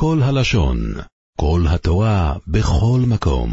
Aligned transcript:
כל 0.00 0.18
הלשון, 0.22 0.78
כל 1.40 1.60
התורה, 1.68 2.34
בכל 2.46 3.00
מקום. 3.08 3.50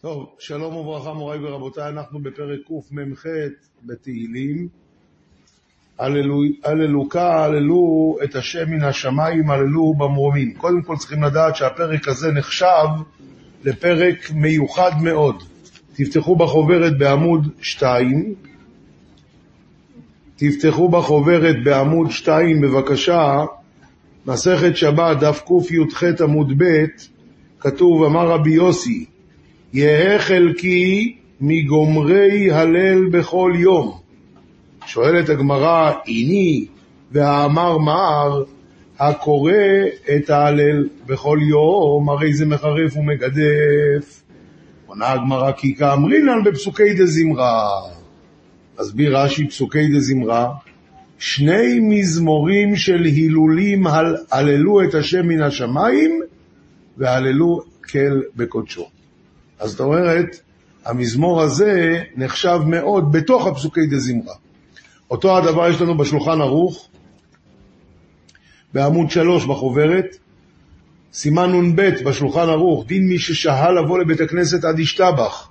טוב, 0.00 0.34
שלום 0.38 0.76
וברכה 0.76 1.12
מוריי 1.12 1.38
ורבותיי, 1.44 1.88
אנחנו 1.88 2.18
בפרק 2.18 2.60
קמ"ח 2.66 3.24
בתהילים. 3.82 4.68
הללוקה, 6.64 7.44
הללו 7.44 8.16
את 8.24 8.34
השם 8.34 8.70
מן 8.70 8.84
השמיים, 8.84 9.50
הללו 9.50 9.94
במרומים. 9.94 10.54
קודם 10.54 10.82
כל 10.82 10.96
צריכים 10.96 11.22
לדעת 11.22 11.56
שהפרק 11.56 12.08
הזה 12.08 12.32
נחשב 12.32 12.88
לפרק 13.64 14.30
מיוחד 14.34 14.90
מאוד. 15.02 15.42
תפתחו 15.92 16.36
בחוברת 16.36 16.98
בעמוד 16.98 17.48
2, 17.62 18.34
תפתחו 20.36 20.88
בחוברת 20.88 21.56
בעמוד 21.64 22.10
2 22.10 22.60
בבקשה, 22.60 23.44
מסכת 24.26 24.76
שבת, 24.76 25.16
דף 25.20 25.42
קי"ח 25.46 26.04
עמוד 26.20 26.52
ב', 26.58 26.84
כתוב, 27.60 28.04
אמר 28.04 28.28
רבי 28.28 28.50
יוסי, 28.50 29.04
יהא 29.72 30.18
חלקי 30.18 31.16
מגומרי 31.40 32.50
הלל 32.52 33.06
בכל 33.06 33.52
יום. 33.56 33.98
שואלת 34.86 35.28
הגמרא, 35.28 35.92
איני 36.06 36.66
והאמר 37.12 37.78
מר, 37.78 38.44
הקורא 38.98 39.52
את 40.16 40.30
ההלל 40.30 40.88
בכל 41.06 41.38
יום, 41.42 42.08
הרי 42.08 42.34
זה 42.34 42.46
מחרף 42.46 42.96
ומגדף. 42.96 44.22
עונה 44.86 45.12
הגמרא, 45.12 45.52
כי 45.52 45.74
כאמרינן 45.74 46.44
בפסוקי 46.44 46.94
דזמרה. 46.94 47.68
מסביר 48.80 49.18
רש"י 49.18 49.48
פסוקי 49.48 49.88
דזמרה, 49.88 50.50
שני 51.18 51.80
מזמורים 51.80 52.76
של 52.76 53.02
הילולים 53.02 53.84
הללו 54.30 54.84
את 54.84 54.94
השם 54.94 55.28
מן 55.28 55.42
השמיים 55.42 56.20
והללו 56.96 57.62
כל 57.92 58.20
בקודשו. 58.36 58.88
אז 59.58 59.70
זאת 59.70 59.80
אומרת, 59.80 60.40
המזמור 60.84 61.42
הזה 61.42 62.02
נחשב 62.16 62.58
מאוד 62.66 63.12
בתוך 63.12 63.46
הפסוקי 63.46 63.86
דזמרה. 63.86 64.34
אותו 65.10 65.38
הדבר 65.38 65.68
יש 65.68 65.80
לנו 65.80 65.96
בשולחן 65.96 66.40
ערוך, 66.40 66.88
בעמוד 68.72 69.10
3 69.10 69.46
בחוברת, 69.46 70.16
סימן 71.12 71.52
נ"ב 71.52 71.82
בשולחן 72.04 72.48
ערוך, 72.48 72.86
דין 72.86 73.08
מי 73.08 73.18
ששהה 73.18 73.72
לבוא 73.72 73.98
לבית 73.98 74.20
הכנסת 74.20 74.64
עד 74.64 74.78
ישתבח. 74.78 75.48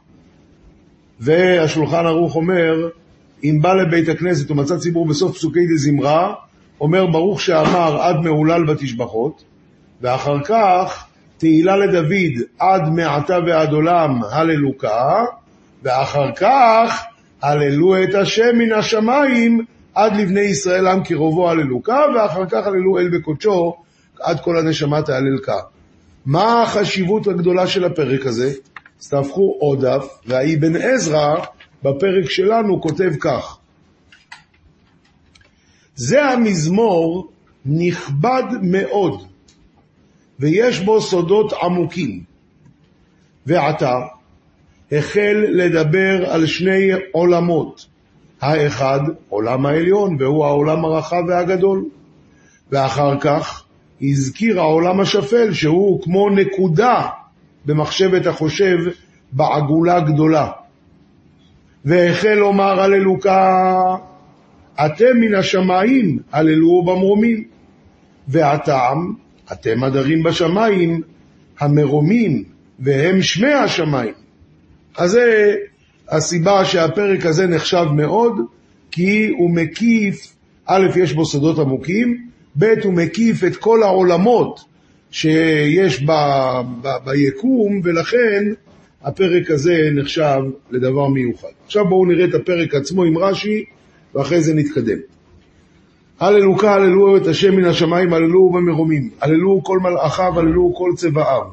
והשולחן 1.19 2.05
ערוך 2.05 2.35
אומר, 2.35 2.89
אם 3.43 3.59
בא 3.61 3.73
לבית 3.73 4.09
הכנסת 4.09 4.51
ומצא 4.51 4.77
ציבור 4.77 5.07
בסוף 5.07 5.37
פסוקי 5.37 5.65
דזמרה, 5.73 6.33
אומר 6.81 7.05
ברוך 7.05 7.41
שאמר 7.41 8.01
עד 8.01 8.15
מהולל 8.15 8.63
בתשבחות, 8.65 9.43
ואחר 10.01 10.43
כך 10.43 11.05
תהילה 11.37 11.77
לדוד 11.77 12.41
עד 12.59 12.89
מעתה 12.89 13.37
ועד 13.47 13.73
עולם 13.73 14.19
הללוקה, 14.31 15.23
ואחר 15.83 16.31
כך 16.35 17.03
הללו 17.41 18.03
את 18.03 18.15
השם 18.15 18.57
מן 18.57 18.71
השמיים 18.71 19.65
עד 19.95 20.15
לבני 20.15 20.39
ישראל 20.39 20.87
עם 20.87 21.03
קרובו 21.03 21.49
הללוקה, 21.49 21.99
ואחר 22.15 22.45
כך 22.45 22.67
הללו 22.67 22.99
אל 22.99 23.09
בקודשו 23.17 23.75
עד 24.21 24.39
כל 24.39 24.57
הנשמה 24.57 25.01
תהללקה. 25.01 25.59
מה 26.25 26.63
החשיבות 26.63 27.27
הגדולה 27.27 27.67
של 27.67 27.85
הפרק 27.85 28.25
הזה? 28.25 28.51
אז 29.01 29.09
תהפכו 29.09 29.57
עוד 29.59 29.85
דף, 29.85 30.05
והאי 30.25 30.55
בן 30.55 30.75
עזרא 30.75 31.35
בפרק 31.85 32.29
שלנו 32.29 32.81
כותב 32.81 33.11
כך: 33.19 33.57
זה 35.95 36.25
המזמור 36.25 37.31
נכבד 37.65 38.43
מאוד, 38.61 39.23
ויש 40.39 40.79
בו 40.79 41.01
סודות 41.01 41.53
עמוקים. 41.53 42.23
ועתה 43.45 43.93
החל 44.91 45.45
לדבר 45.49 46.29
על 46.29 46.45
שני 46.45 46.91
עולמות. 47.11 47.85
האחד, 48.41 48.99
עולם 49.29 49.65
העליון, 49.65 50.17
והוא 50.19 50.45
העולם 50.45 50.85
הרחב 50.85 51.23
והגדול. 51.27 51.85
ואחר 52.71 53.19
כך 53.19 53.63
הזכיר 54.01 54.59
העולם 54.59 54.99
השפל, 54.99 55.53
שהוא 55.53 56.03
כמו 56.03 56.29
נקודה 56.29 57.07
במחשבת 57.65 58.27
החושב 58.27 58.77
בעגולה 59.31 59.99
גדולה. 59.99 60.51
והחל 61.85 62.33
לומר 62.33 62.81
הללוקה, 62.81 63.95
אתם 64.85 65.17
מן 65.19 65.35
השמיים, 65.35 66.19
הללו 66.31 66.83
במרומים. 66.83 67.43
והטעם, 68.27 69.13
אתם 69.51 69.83
הדרים 69.83 70.23
בשמיים, 70.23 71.01
המרומים, 71.59 72.43
והם 72.79 73.21
שמי 73.21 73.53
השמיים. 73.53 74.13
אז 74.97 75.11
זה 75.11 75.55
הסיבה 76.09 76.65
שהפרק 76.65 77.25
הזה 77.25 77.47
נחשב 77.47 77.85
מאוד, 77.95 78.33
כי 78.91 79.27
הוא 79.37 79.55
מקיף, 79.55 80.35
א', 80.65 80.87
יש 80.95 81.13
בו 81.13 81.25
סודות 81.25 81.59
עמוקים, 81.59 82.27
ב', 82.59 82.73
הוא 82.83 82.93
מקיף 82.93 83.43
את 83.43 83.55
כל 83.55 83.83
העולמות 83.83 84.63
שיש 85.11 86.03
ב, 86.03 86.11
ב, 86.81 86.87
ביקום, 87.05 87.81
ולכן 87.83 88.43
הפרק 89.05 89.51
הזה 89.51 89.89
נחשב 89.95 90.39
לדבר 90.71 91.07
מיוחד. 91.07 91.47
עכשיו 91.65 91.89
בואו 91.89 92.05
נראה 92.05 92.25
את 92.25 92.33
הפרק 92.33 92.75
עצמו 92.75 93.03
עם 93.03 93.17
רש"י, 93.17 93.65
ואחרי 94.15 94.41
זה 94.41 94.53
נתקדם. 94.53 94.97
הללוקה, 96.19 96.73
הללו 96.73 97.17
את 97.17 97.27
השם 97.27 97.55
מן 97.55 97.65
השמיים, 97.65 98.13
הללו 98.13 98.49
במרומים, 98.49 99.09
הללו 99.21 99.63
כל 99.63 99.79
מלאכיו, 99.79 100.39
הללו 100.39 100.73
כל 100.77 100.91
צבאיו. 100.97 101.43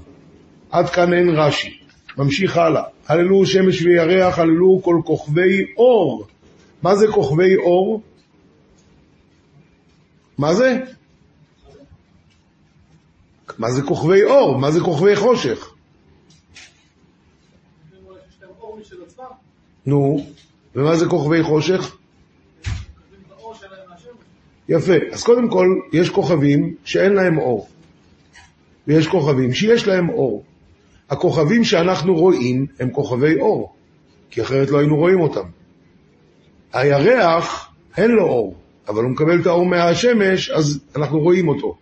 עד 0.70 0.90
כאן 0.90 1.12
אין 1.12 1.28
רש"י. 1.28 1.78
ממשיך 2.18 2.56
הלאה. 2.56 2.82
הללו 3.08 3.46
שמש 3.46 3.82
וירח, 3.82 4.38
הללו 4.38 4.80
כל 4.84 4.96
כוכבי 5.04 5.64
אור. 5.76 6.26
מה 6.82 6.96
זה 6.96 7.06
כוכבי 7.08 7.56
אור? 7.56 8.02
מה 10.38 10.54
זה? 10.54 10.78
מה 13.58 13.70
זה 13.70 13.82
כוכבי 13.82 14.22
אור? 14.22 14.58
מה 14.58 14.70
זה 14.70 14.80
כוכבי 14.80 15.16
חושך? 15.16 15.71
נו, 19.86 20.26
ומה 20.74 20.96
זה 20.96 21.06
כוכבי 21.06 21.42
חושך? 21.42 21.96
יפה. 24.68 24.94
אז 25.12 25.22
קודם 25.22 25.48
כל, 25.48 25.66
יש 25.92 26.10
כוכבים 26.10 26.74
שאין 26.84 27.12
להם 27.12 27.38
אור, 27.38 27.68
ויש 28.86 29.06
כוכבים 29.06 29.52
שיש 29.52 29.86
להם 29.86 30.08
אור. 30.08 30.44
הכוכבים 31.10 31.64
שאנחנו 31.64 32.14
רואים 32.14 32.66
הם 32.80 32.90
כוכבי 32.90 33.40
אור, 33.40 33.74
כי 34.30 34.42
אחרת 34.42 34.70
לא 34.70 34.78
היינו 34.78 34.96
רואים 34.96 35.20
אותם. 35.20 35.44
הירח, 36.72 37.68
אין 37.96 38.10
לו 38.10 38.22
אור, 38.22 38.54
אבל 38.88 39.02
הוא 39.02 39.10
מקבל 39.10 39.40
את 39.40 39.46
האור 39.46 39.66
מהשמש, 39.66 40.50
אז 40.50 40.80
אנחנו 40.96 41.20
רואים 41.20 41.48
אותו. 41.48 41.76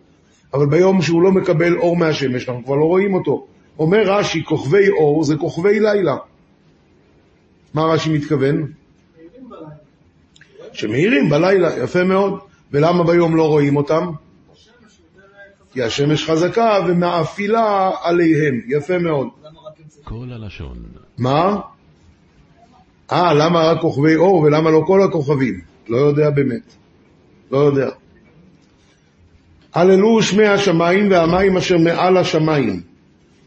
אבל 0.53 0.65
ביום 0.65 1.01
שהוא 1.01 1.21
לא 1.21 1.31
מקבל 1.31 1.77
אור 1.77 1.97
מהשמש, 1.97 2.49
אנחנו 2.49 2.65
כבר 2.65 2.75
לא 2.75 2.85
רואים 2.85 3.13
אותו. 3.13 3.47
אומר 3.79 4.01
רש"י, 4.05 4.43
כוכבי 4.43 4.89
אור 4.89 5.23
זה 5.23 5.35
כוכבי 5.35 5.79
לילה. 5.79 6.17
מה 7.73 7.83
רש"י 7.83 8.09
מתכוון? 8.09 8.71
שמאירים 10.73 11.29
בלילה, 11.29 11.77
יפה 11.83 12.03
מאוד. 12.03 12.39
ולמה 12.71 13.03
ביום 13.03 13.35
לא 13.35 13.47
רואים 13.47 13.75
אותם? 13.75 14.11
כי 15.73 15.83
השמש 15.83 16.29
חזקה 16.29 16.79
ומאפילה 16.87 17.91
עליהם. 18.01 18.61
יפה 18.67 18.97
מאוד. 18.97 19.27
כל 20.03 20.27
הלשון. 20.31 20.77
מה? 21.17 21.59
אה, 23.11 23.33
למה 23.33 23.59
רק 23.59 23.81
כוכבי 23.81 24.15
אור 24.15 24.35
ולמה 24.35 24.71
לא 24.71 24.83
כל 24.87 25.03
הכוכבים? 25.03 25.61
לא 25.89 25.97
יודע 25.97 26.29
באמת. 26.29 26.75
לא 27.51 27.57
יודע. 27.57 27.89
הללו 29.73 30.21
שמי 30.21 30.47
השמיים 30.47 31.11
והמים 31.11 31.57
אשר 31.57 31.77
מעל 31.77 32.17
השמיים. 32.17 32.81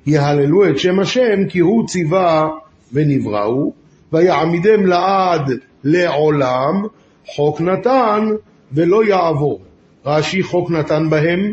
יהללו 0.07 0.71
את 0.71 0.79
שם 0.79 1.01
השם 1.01 1.49
כי 1.49 1.59
הוא 1.59 1.89
ציווה 1.89 2.49
ונבראו, 2.93 3.73
ויעמידם 4.15 4.87
לעד 4.87 5.51
לעולם, 5.85 6.83
חוק 7.27 7.61
נתן 7.61 8.29
ולא 8.73 9.05
יעבור. 9.05 9.63
רש"י 10.05 10.43
חוק 10.43 10.71
נתן 10.71 11.11
בהם, 11.11 11.53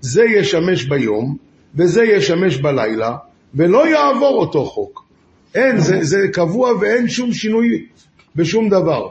זה 0.00 0.24
ישמש 0.24 0.84
ביום, 0.84 1.36
וזה 1.74 2.04
ישמש 2.04 2.56
בלילה, 2.56 3.16
ולא 3.54 3.88
יעבור 3.88 4.40
אותו 4.40 4.64
חוק. 4.64 5.04
אין, 5.54 5.78
זה, 5.78 6.04
זה 6.04 6.28
קבוע 6.32 6.72
ואין 6.80 7.08
שום 7.08 7.32
שינוי 7.32 7.86
בשום 8.36 8.68
דבר. 8.68 9.08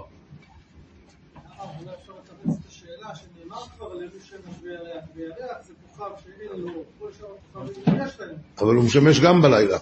אבל 8.59 8.75
הוא 8.75 8.83
משמש 8.83 9.19
גם 9.19 9.41
בלילה. 9.41 9.77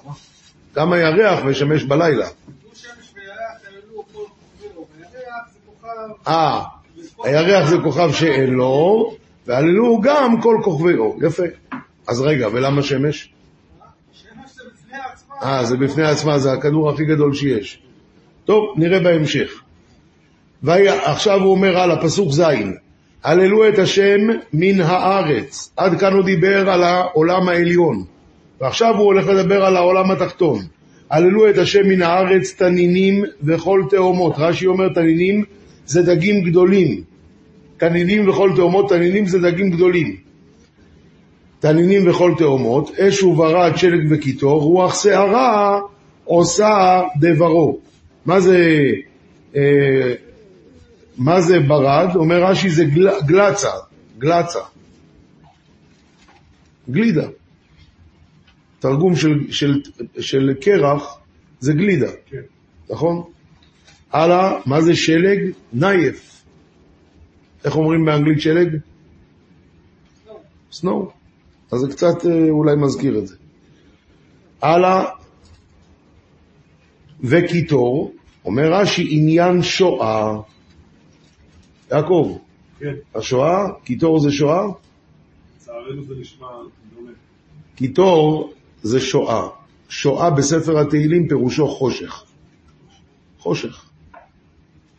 גם 0.75 0.94
הירח 0.94 1.44
משמש 1.46 1.84
בלילה. 1.84 2.28
אה, 6.28 6.63
הירח 7.24 7.69
זה 7.69 7.78
כוכב 7.84 8.12
שאין 8.13 8.50
לו, 8.50 9.12
והללו 9.48 10.02
גם 10.02 10.42
כל 10.42 10.57
כוכבי 10.63 10.98
אור. 10.98 11.19
יפה. 11.24 11.44
אז 12.07 12.22
רגע, 12.22 12.48
ולמה 12.54 12.84
שמש? 12.84 13.34
אה, 15.44 15.66
זה 15.66 15.78
בפני 15.78 16.04
עצמה, 16.04 16.40
זה 16.40 16.52
הכדור 16.54 16.90
הכי 16.90 17.06
גדול 17.06 17.34
שיש. 17.34 17.81
טוב, 18.46 18.74
נראה 18.78 19.00
בהמשך. 19.00 19.62
ועכשיו 20.63 21.40
הוא 21.42 21.52
אומר 21.52 21.78
הלאה, 21.78 22.02
פסוק 22.02 22.31
ז', 22.31 22.44
הללו 23.24 23.69
את 23.69 23.80
השם 23.80 24.22
מן 24.54 24.81
הארץ. 24.81 25.72
עד 25.78 26.00
כאן 26.00 26.13
הוא 26.13 26.24
דיבר 26.24 26.69
על 26.69 26.84
העולם 26.84 27.50
העליון. 27.50 28.04
ועכשיו 28.62 28.96
הוא 28.98 29.06
הולך 29.06 29.28
לדבר 29.28 29.66
על 29.66 29.75
העולם 29.75 30.12
התחתון. 30.12 30.60
הללו 31.10 31.50
את 31.50 31.57
השם 31.57 31.88
מן 31.88 32.02
הארץ 32.02 32.54
תנינים 32.57 33.24
וכל 33.44 33.81
תאומות. 33.90 34.34
רש"י 34.38 34.68
אומר 34.68 34.90
תנינים 34.90 35.44
זה 35.85 36.01
דגים 36.01 36.43
גדולים. 36.43 37.03
תנינים 37.77 38.29
וכל 38.29 38.51
תאומות, 38.55 38.89
תנינים 38.89 39.25
זה 39.25 39.39
דגים 39.39 39.69
גדולים. 39.69 40.15
תנינים 41.59 42.09
וכל 42.09 42.33
תאומות, 42.37 42.99
אש 42.99 43.23
וברד, 43.23 43.77
שלג 43.77 44.07
וקיטור, 44.09 44.61
רוח 44.61 45.03
שערה 45.03 45.79
עושה 46.23 47.01
דברו. 47.19 47.79
מה 48.25 48.39
זה, 48.39 48.81
אה, 49.55 50.13
מה 51.17 51.41
זה 51.41 51.59
ברד? 51.59 52.15
אומר 52.15 52.43
רש"י 52.43 52.69
זה 52.69 52.85
גל, 52.85 53.09
גלצה, 53.25 53.71
גלצה. 54.17 54.59
גלידה. 56.89 57.27
תרגום 58.79 59.15
של, 59.15 59.51
של, 59.51 59.81
של 60.19 60.53
קרח 60.61 61.17
זה 61.59 61.73
גלידה, 61.73 62.11
כן. 62.29 62.41
נכון? 62.89 63.23
הלאה, 64.15 64.59
מה 64.65 64.81
זה 64.81 64.95
שלג? 64.95 65.51
נייף. 65.73 66.44
איך 67.65 67.75
אומרים 67.75 68.06
באנגלית 68.06 68.41
שלג? 68.41 68.77
סנואו. 70.71 71.12
אז 71.71 71.79
זה 71.79 71.88
קצת 71.88 72.25
אה, 72.25 72.50
אולי 72.50 72.75
מזכיר 72.75 73.19
את 73.19 73.27
זה. 73.27 73.35
הלאה, 74.62 75.06
וקיטור, 77.23 78.13
אומר 78.45 78.73
רש"י, 78.73 79.07
עניין 79.09 79.63
שואה. 79.63 80.38
יעקב, 81.91 82.38
כן. 82.79 82.94
השואה, 83.15 83.65
קיטור 83.83 84.19
זה 84.19 84.31
שואה? 84.31 84.63
לצערנו 85.56 86.03
זה 86.03 86.13
נשמע 86.19 86.47
דומה. 86.95 87.11
קיטור 87.75 88.53
זה 88.83 89.00
שואה. 89.00 89.47
שואה 89.89 90.29
בספר 90.29 90.79
התהילים 90.79 91.27
פירושו 91.27 91.68
חושך. 91.68 92.23
חושך. 93.39 93.84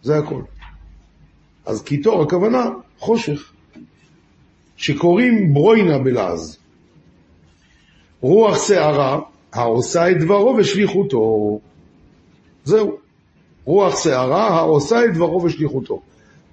זה 0.07 0.19
הכל. 0.19 0.43
אז 1.67 1.83
קיטור, 1.83 2.23
הכוונה, 2.23 2.71
חושך. 2.99 3.53
שקוראים 4.77 5.55
ברוינה 5.55 5.99
בלעז. 5.99 6.59
רוח 8.21 8.67
שערה 8.67 9.21
העושה 9.53 10.11
את 10.11 10.19
דברו 10.19 10.57
ושליחותו. 10.59 11.61
זהו. 12.65 12.97
רוח 13.65 14.03
שערה 14.03 14.49
העושה 14.49 15.05
את 15.05 15.15
דברו 15.15 15.43
ושליחותו. 15.43 16.03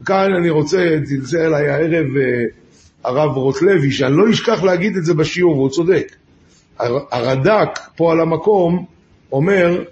כאן 0.06 0.34
אני 0.40 0.50
רוצה, 0.50 0.98
צלצל 1.04 1.38
אליי 1.38 1.70
הערב 1.70 2.18
אה, 2.18 2.46
הרב 3.04 3.38
רוטלוי, 3.38 3.92
שאני 3.92 4.18
לא 4.18 4.30
אשכח 4.30 4.64
להגיד 4.64 4.98
את 4.98 5.06
זה 5.06 5.14
בשיעור, 5.14 5.58
והוא 5.58 5.70
צודק. 5.70 6.16
הרד"ק 7.12 7.80
פה 7.96 8.12
על 8.12 8.20
המקום 8.20 8.86
אומר 9.32 9.84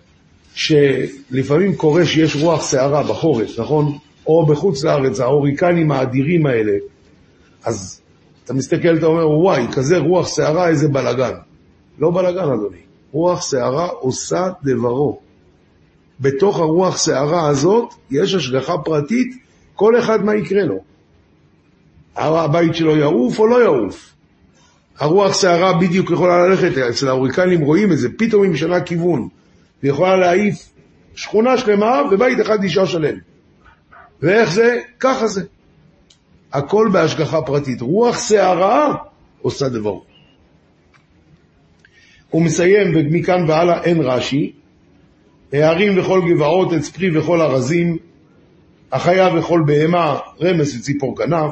שלפעמים 0.53 1.75
קורה 1.75 2.05
שיש 2.05 2.35
רוח 2.35 2.71
שערה 2.71 3.03
בחורף, 3.03 3.59
נכון? 3.59 3.97
או 4.27 4.45
בחוץ 4.45 4.83
לארץ, 4.83 5.19
ההוריקנים 5.19 5.91
האדירים 5.91 6.45
האלה. 6.45 6.73
אז 7.65 8.01
אתה 8.43 8.53
מסתכל, 8.53 8.97
אתה 8.97 9.05
אומר, 9.05 9.29
וואי, 9.29 9.67
כזה 9.71 9.97
רוח 9.97 10.35
שערה, 10.35 10.67
איזה 10.67 10.87
בלגן. 10.87 11.33
לא 11.99 12.11
בלגן, 12.11 12.43
אדוני. 12.43 12.77
רוח 13.11 13.49
שערה 13.49 13.87
עושה 13.87 14.49
דברו. 14.63 15.19
בתוך 16.19 16.59
הרוח 16.59 17.05
שערה 17.05 17.47
הזאת 17.47 17.93
יש 18.11 18.33
השגחה 18.33 18.77
פרטית, 18.77 19.35
כל 19.75 19.99
אחד 19.99 20.25
מה 20.25 20.35
יקרה 20.35 20.63
לו. 20.63 20.79
הבית 22.15 22.75
שלו 22.75 22.97
יעוף 22.97 23.39
או 23.39 23.47
לא 23.47 23.63
יעוף. 23.63 24.13
הרוח 24.99 25.41
שערה 25.41 25.73
בדיוק 25.73 26.11
יכולה 26.11 26.47
ללכת, 26.47 26.77
אצל 26.77 27.07
ההוריקנים 27.07 27.61
רואים 27.61 27.91
את 27.91 27.97
זה, 27.97 28.09
פתאום 28.17 28.43
היא 28.43 28.51
משנה 28.51 28.81
כיוון. 28.81 29.27
והיא 29.81 29.91
יכולה 29.91 30.15
להעיף 30.15 30.69
שכונה 31.15 31.57
שלמה 31.57 32.01
ובית 32.11 32.41
אחד 32.41 32.63
נשאר 32.63 32.85
שלם. 32.85 33.17
ואיך 34.21 34.53
זה? 34.53 34.79
ככה 34.99 35.27
זה. 35.27 35.43
הכל 36.53 36.89
בהשגחה 36.91 37.41
פרטית. 37.41 37.81
רוח 37.81 38.27
שערה 38.27 38.95
עושה 39.41 39.69
דבר. 39.69 39.97
הוא 42.29 42.41
מסיים, 42.41 42.95
ומכאן 42.95 43.45
והלאה 43.47 43.83
אין 43.83 44.01
רש"י, 44.01 44.51
הערים 45.53 45.99
וכל 45.99 46.21
גבעות, 46.29 46.73
עץ 46.73 46.89
פרי 46.89 47.17
וכל 47.17 47.41
ארזים, 47.41 47.97
החיה 48.91 49.29
וכל 49.37 49.63
בהמה, 49.65 50.17
רמס 50.41 50.75
וציפור 50.75 51.17
כנף, 51.17 51.51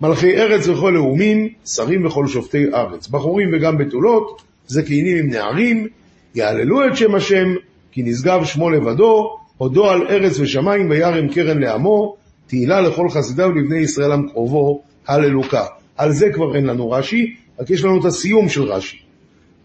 מלכי 0.00 0.36
ארץ 0.36 0.68
וכל 0.68 0.92
לאומים, 0.94 1.48
שרים 1.64 2.06
וכל 2.06 2.26
שופטי 2.26 2.64
ארץ, 2.74 3.08
בחורים 3.08 3.50
וגם 3.52 3.78
בתולות, 3.78 4.42
זקנים 4.66 5.16
עם 5.18 5.30
נערים, 5.30 5.88
יעללו 6.36 6.86
את 6.86 6.96
שם 6.96 7.14
השם, 7.14 7.54
כי 7.92 8.02
נשגב 8.02 8.44
שמו 8.44 8.70
לבדו, 8.70 9.36
הודו 9.58 9.90
על 9.90 10.06
ארץ 10.08 10.38
ושמיים 10.40 10.90
וירם 10.90 11.28
קרן 11.28 11.58
לעמו, 11.58 12.16
תהילה 12.46 12.80
לכל 12.80 13.08
חסידיו 13.08 13.48
ולבני 13.48 13.78
ישראל 13.78 14.12
עם 14.12 14.28
קרובו, 14.28 14.82
הללוקה. 15.06 15.64
על 15.96 16.12
זה 16.12 16.26
כבר 16.32 16.56
אין 16.56 16.66
לנו 16.66 16.90
רש"י, 16.90 17.34
רק 17.60 17.70
יש 17.70 17.84
לנו 17.84 18.00
את 18.00 18.04
הסיום 18.04 18.48
של 18.48 18.62
רש"י. 18.62 18.96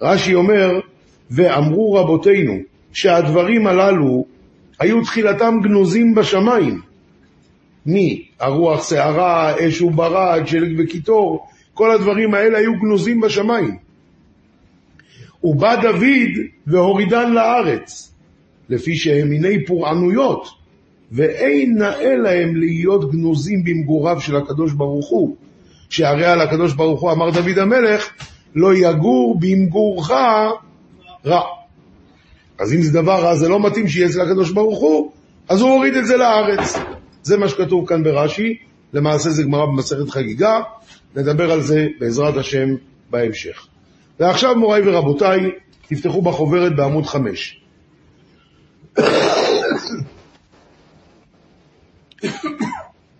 רש"י 0.01 0.35
אומר, 0.35 0.79
ואמרו 1.31 1.93
רבותינו, 1.93 2.53
שהדברים 2.93 3.67
הללו 3.67 4.25
היו 4.79 5.01
תחילתם 5.01 5.55
גנוזים 5.63 6.15
בשמיים. 6.15 6.81
מי? 7.85 8.23
הרוח 8.39 8.89
שערה, 8.89 9.53
אש 9.67 9.81
וברד, 9.81 10.47
שלג 10.47 10.75
וקיטור, 10.79 11.47
כל 11.73 11.91
הדברים 11.91 12.33
האלה 12.33 12.57
היו 12.57 12.71
גנוזים 12.81 13.21
בשמיים. 13.21 13.90
ובא 15.43 15.75
דוד 15.75 16.45
והורידן 16.67 17.33
לארץ, 17.33 18.13
לפי 18.69 18.95
שהם 18.95 19.29
מיני 19.29 19.65
פורענויות, 19.65 20.47
ואין 21.11 21.77
נאה 21.77 22.15
להם 22.15 22.55
להיות 22.55 23.11
גנוזים 23.11 23.63
במגוריו 23.63 24.21
של 24.21 24.35
הקדוש 24.35 24.73
ברוך 24.73 25.09
הוא, 25.09 25.35
שהרי 25.89 26.25
על 26.25 26.41
הקדוש 26.41 26.73
ברוך 26.73 27.01
הוא 27.01 27.11
אמר 27.11 27.29
דוד 27.29 27.57
המלך, 27.57 28.09
לא 28.55 28.75
יגור 28.75 29.39
במגורך 29.39 30.11
רע. 31.25 31.41
אז 32.59 32.73
אם 32.73 32.81
זה 32.81 33.01
דבר 33.01 33.23
רע, 33.23 33.35
זה 33.35 33.49
לא 33.49 33.59
מתאים 33.59 33.87
שיהיה 33.87 34.07
אצל 34.07 34.21
הקדוש 34.21 34.51
ברוך 34.51 34.79
הוא, 34.79 35.11
אז 35.49 35.61
הוא 35.61 35.69
הוריד 35.69 35.95
את 35.95 36.05
זה 36.05 36.17
לארץ. 36.17 36.77
זה 37.23 37.37
מה 37.37 37.49
שכתוב 37.49 37.87
כאן 37.87 38.03
ברש"י, 38.03 38.57
למעשה 38.93 39.29
זה 39.29 39.43
גמרא 39.43 39.65
במסכת 39.65 40.09
חגיגה, 40.09 40.61
נדבר 41.15 41.51
על 41.51 41.61
זה 41.61 41.87
בעזרת 41.99 42.37
השם 42.37 42.69
בהמשך. 43.09 43.67
ועכשיו 44.21 44.55
מוריי 44.55 44.81
ורבותיי, 44.89 45.51
תפתחו 45.87 46.21
בחוברת 46.21 46.75
בעמוד 46.75 47.05
5. 47.05 47.61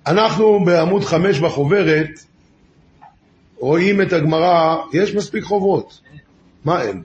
אנחנו 0.07 0.65
בעמוד 0.65 1.03
5 1.03 1.39
בחוברת 1.39 2.09
רואים 3.57 4.01
את 4.01 4.13
הגמרא, 4.13 4.77
יש 4.93 5.15
מספיק 5.15 5.43
חובות. 5.43 6.01
מה 6.65 6.81
אין? 6.81 7.03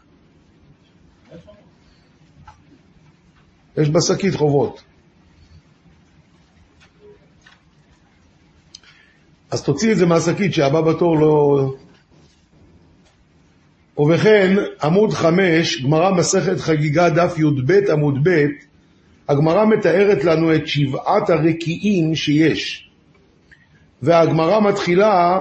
יש 3.76 3.88
בשקית 3.88 4.34
חובות. 4.34 4.82
אז 9.50 9.62
תוציא 9.62 9.92
את 9.92 9.96
זה 9.96 10.06
מהשקית, 10.06 10.54
שהבא 10.54 10.80
בתור 10.80 11.18
לא... 11.18 11.74
ובכן, 13.98 14.56
עמוד 14.82 15.12
5, 15.12 15.82
גמרא 15.82 16.14
מסכת 16.14 16.60
חגיגה, 16.60 17.10
דף 17.10 17.38
י"ב 17.38 17.72
עמוד 17.92 18.28
ב', 18.28 18.46
הגמרא 19.28 19.64
מתארת 19.64 20.24
לנו 20.24 20.54
את 20.54 20.66
שבעת 20.66 21.30
הרקיעים 21.30 22.14
שיש. 22.14 22.90
והגמרא 24.02 24.60
מתחילה 24.60 25.38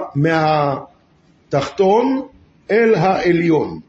מהתחתון 1.48 2.22
אל 2.70 2.94
העליון. 2.94 3.80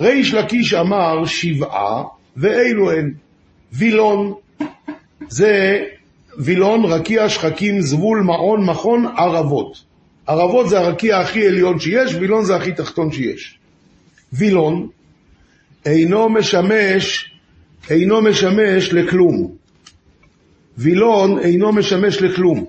ריש 0.00 0.34
לקיש 0.34 0.74
אמר 0.74 1.24
שבעה, 1.24 2.02
ואלו 2.36 2.92
הן. 2.92 3.12
וילון, 3.72 4.34
זה 5.28 5.84
וילון, 6.38 6.84
רקיע, 6.84 7.28
שחקים, 7.28 7.80
זבול, 7.80 8.22
מעון, 8.22 8.66
מכון, 8.66 9.06
ערבות. 9.16 9.84
ערבות 10.26 10.68
זה 10.68 10.78
הרקיע 10.80 11.18
הכי 11.18 11.46
עליון 11.46 11.78
שיש, 11.78 12.14
וילון 12.14 12.44
זה 12.44 12.56
הכי 12.56 12.72
תחתון 12.72 13.12
שיש. 13.12 13.58
וילון 14.32 14.88
אינו 15.86 16.28
משמש, 16.28 17.32
אינו 17.90 18.22
משמש 18.22 18.92
לכלום. 18.92 19.52
וילון 20.78 21.38
אינו 21.38 21.72
משמש 21.72 22.22
לכלום. 22.22 22.64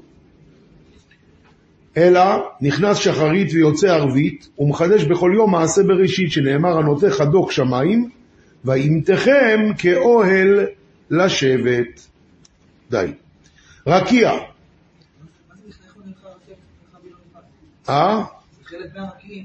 אלא 1.98 2.22
נכנס 2.62 2.98
שחרית 2.98 3.53
ויוצא 3.53 3.88
ערבית, 3.88 4.50
ומחדש 4.60 5.03
בכל 5.03 5.32
יום 5.36 5.51
מעשה 5.51 5.84
בראשית, 5.84 6.32
שנאמר 6.32 6.77
הנוטה 6.77 7.12
חדוק 7.12 7.51
שמיים, 7.51 8.10
וימתכם 8.65 9.60
כאוהל 9.77 10.65
לשבת. 11.12 12.08
די. 12.91 13.05
רקיע. 13.88 14.32
אה? 17.89 18.24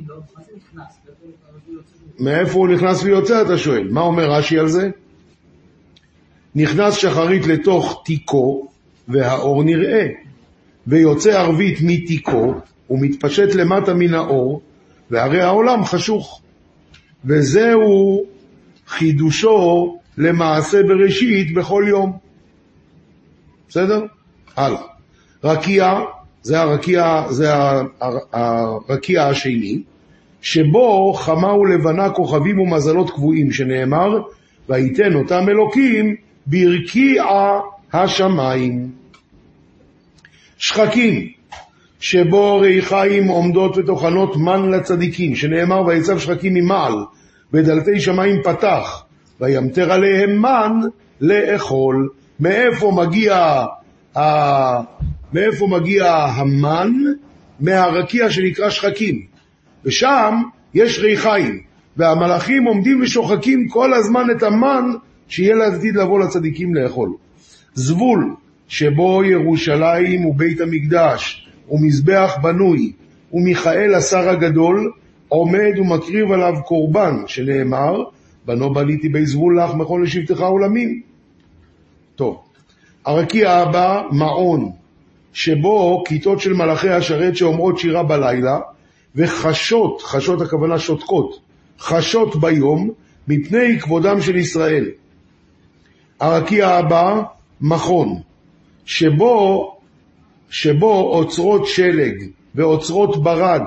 לא? 0.06 0.20
מאיפה 2.18 2.58
הוא 2.58 2.68
נכנס 2.68 3.02
ויוצא, 3.02 3.42
אתה 3.42 3.58
שואל. 3.58 3.88
מה 3.90 4.00
אומר 4.00 4.30
רש"י 4.30 4.58
על 4.58 4.68
זה? 4.68 4.90
נכנס 6.54 6.94
שחרית 6.94 7.46
לתוך 7.46 8.02
תיקו, 8.04 8.68
והאור 9.08 9.64
נראה, 9.64 10.06
ויוצא 10.86 11.30
ערבית 11.30 11.78
מתיקו, 11.82 12.54
ומתפשט 12.90 13.54
למטה 13.54 13.94
מן 13.94 14.14
האור, 14.14 14.62
והרי 15.10 15.40
העולם 15.40 15.84
חשוך. 15.84 16.40
וזהו 17.24 18.24
חידושו 18.86 19.98
למעשה 20.18 20.82
בראשית 20.82 21.54
בכל 21.54 21.84
יום. 21.88 22.18
בסדר? 23.68 24.04
הלאה. 24.56 24.82
רקיע, 25.44 26.00
זה 26.42 26.60
הרקיע, 26.60 27.22
זה 27.30 27.48
הרקיע 28.32 29.26
השני, 29.26 29.82
שבו 30.42 31.12
חמה 31.12 31.54
ולבנה 31.54 32.10
כוכבים 32.10 32.60
ומזלות 32.60 33.10
קבועים, 33.10 33.52
שנאמר, 33.52 34.20
ויתן 34.68 35.14
אותם 35.14 35.48
אלוקים 35.48 36.16
ברקיע 36.46 37.24
השמיים. 37.92 38.90
שחקים, 40.58 41.28
שבו 42.00 42.58
ריחיים 42.60 43.28
עומדות 43.28 43.78
וטוחנות 43.78 44.36
מן 44.36 44.70
לצדיקים, 44.70 45.34
שנאמר, 45.34 45.86
ויצב 45.86 46.18
שחקים 46.18 46.54
ממעל, 46.54 46.94
ודלתי 47.52 48.00
שמיים 48.00 48.42
פתח, 48.42 49.02
וימטר 49.40 49.92
עליהם 49.92 50.42
מן 50.42 50.72
לאכול. 51.20 52.08
מאיפה 52.40 52.92
מגיע, 52.96 53.64
ה... 54.16 54.20
מאיפה 55.32 55.66
מגיע 55.66 56.12
המן? 56.14 56.92
מהרקיע 57.60 58.30
שנקרא 58.30 58.70
שחקים. 58.70 59.22
ושם 59.84 60.34
יש 60.74 60.98
ריחיים, 60.98 61.60
והמלאכים 61.96 62.64
עומדים 62.64 63.00
ושוחקים 63.02 63.68
כל 63.68 63.94
הזמן 63.94 64.26
את 64.36 64.42
המן 64.42 64.90
שיהיה 65.28 65.54
לעתיד 65.54 65.96
לבוא 65.96 66.20
לצדיקים 66.20 66.74
לאכול. 66.74 67.12
זבול, 67.74 68.34
שבו 68.68 69.24
ירושלים 69.24 70.26
ובית 70.26 70.60
המקדש, 70.60 71.48
ומזבח 71.70 72.36
בנוי, 72.42 72.92
ומיכאל 73.32 73.94
השר 73.94 74.28
הגדול, 74.28 74.92
עומד 75.28 75.78
ומקריב 75.78 76.32
עליו 76.32 76.54
קורבן, 76.64 77.16
שנאמר, 77.26 78.04
בנו 78.46 78.74
בניתי 78.74 79.08
בי 79.08 79.26
זבול 79.26 79.60
לך 79.60 79.74
מכל 79.74 80.00
לשבטך 80.04 80.40
עולמים. 80.40 81.00
טוב, 82.16 82.40
הרקיע 83.06 83.52
הבא, 83.52 84.02
מעון, 84.10 84.72
שבו 85.38 86.04
כיתות 86.06 86.40
של 86.40 86.52
מלאכי 86.52 86.88
השרת 86.88 87.36
שאומרות 87.36 87.78
שירה 87.78 88.02
בלילה, 88.02 88.58
וחשות, 89.16 90.02
חשות 90.02 90.40
הכוונה 90.40 90.78
שותקות, 90.78 91.40
חשות 91.80 92.36
ביום, 92.40 92.90
מפני 93.28 93.80
כבודם 93.80 94.20
של 94.20 94.36
ישראל. 94.36 94.84
הרקיע 96.20 96.68
הבא, 96.68 97.22
מכון, 97.60 98.20
שבו, 98.84 99.76
שבו 100.50 101.00
אוצרות 101.00 101.66
שלג 101.66 102.24
ואוצרות 102.54 103.22
ברד 103.22 103.62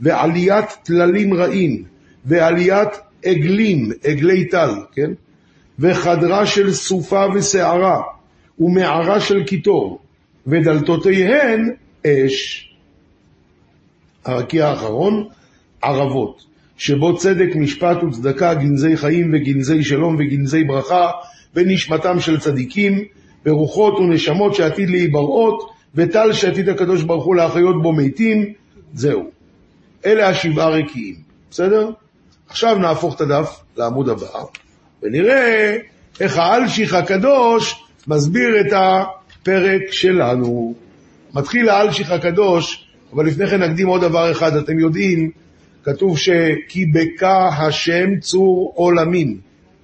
ועליית 0.00 0.78
טללים 0.82 1.34
רעים 1.34 1.84
ועליית 2.24 2.90
עגלים, 3.24 3.90
עגלי 4.04 4.48
טל, 4.48 4.74
כן? 4.92 5.10
וחדרה 5.78 6.46
של 6.46 6.72
סופה 6.72 7.26
ושערה 7.34 8.02
ומערה 8.58 9.20
של 9.20 9.44
קיטור 9.44 9.99
ודלתותיהן 10.46 11.70
אש. 12.06 12.66
הרקיע 14.24 14.68
האחרון, 14.68 15.28
ערבות, 15.82 16.44
שבו 16.76 17.16
צדק, 17.16 17.56
משפט 17.56 18.02
וצדקה, 18.02 18.54
גנזי 18.54 18.96
חיים 18.96 19.30
וגנזי 19.34 19.84
שלום 19.84 20.16
וגנזי 20.18 20.64
ברכה, 20.64 21.10
בנשמתם 21.54 22.20
של 22.20 22.40
צדיקים, 22.40 23.04
ברוחות 23.44 23.98
ונשמות 23.98 24.54
שעתיד 24.54 24.90
להיבראות, 24.90 25.70
וטל 25.94 26.32
שעתיד 26.32 26.68
הקדוש 26.68 27.02
ברוך 27.02 27.24
הוא 27.24 27.36
להחיות 27.36 27.82
בו 27.82 27.92
מתים, 27.92 28.52
זהו. 28.94 29.30
אלה 30.06 30.28
השבעה 30.28 30.68
רקיעים, 30.68 31.14
בסדר? 31.50 31.90
עכשיו 32.48 32.78
נהפוך 32.78 33.16
את 33.16 33.20
הדף 33.20 33.60
לעמוד 33.76 34.08
הבא, 34.08 34.26
ונראה 35.02 35.76
איך 36.20 36.38
האלשיך 36.38 36.94
הקדוש 36.94 37.84
מסביר 38.06 38.60
את 38.60 38.72
הפרק 39.42 39.92
שלנו. 39.92 40.74
מתחיל 41.34 41.68
האלשיך 41.68 42.10
הקדוש, 42.10 42.86
אבל 43.12 43.26
לפני 43.26 43.46
כן 43.46 43.62
נקדים 43.62 43.86
עוד 43.86 44.00
דבר 44.00 44.32
אחד, 44.32 44.56
אתם 44.56 44.78
יודעים, 44.78 45.30
כתוב 45.84 46.18
ש"כי 46.18 46.86
בקע 46.86 47.48
השם 47.58 48.18
צור 48.20 48.72
עולמים". 48.76 49.38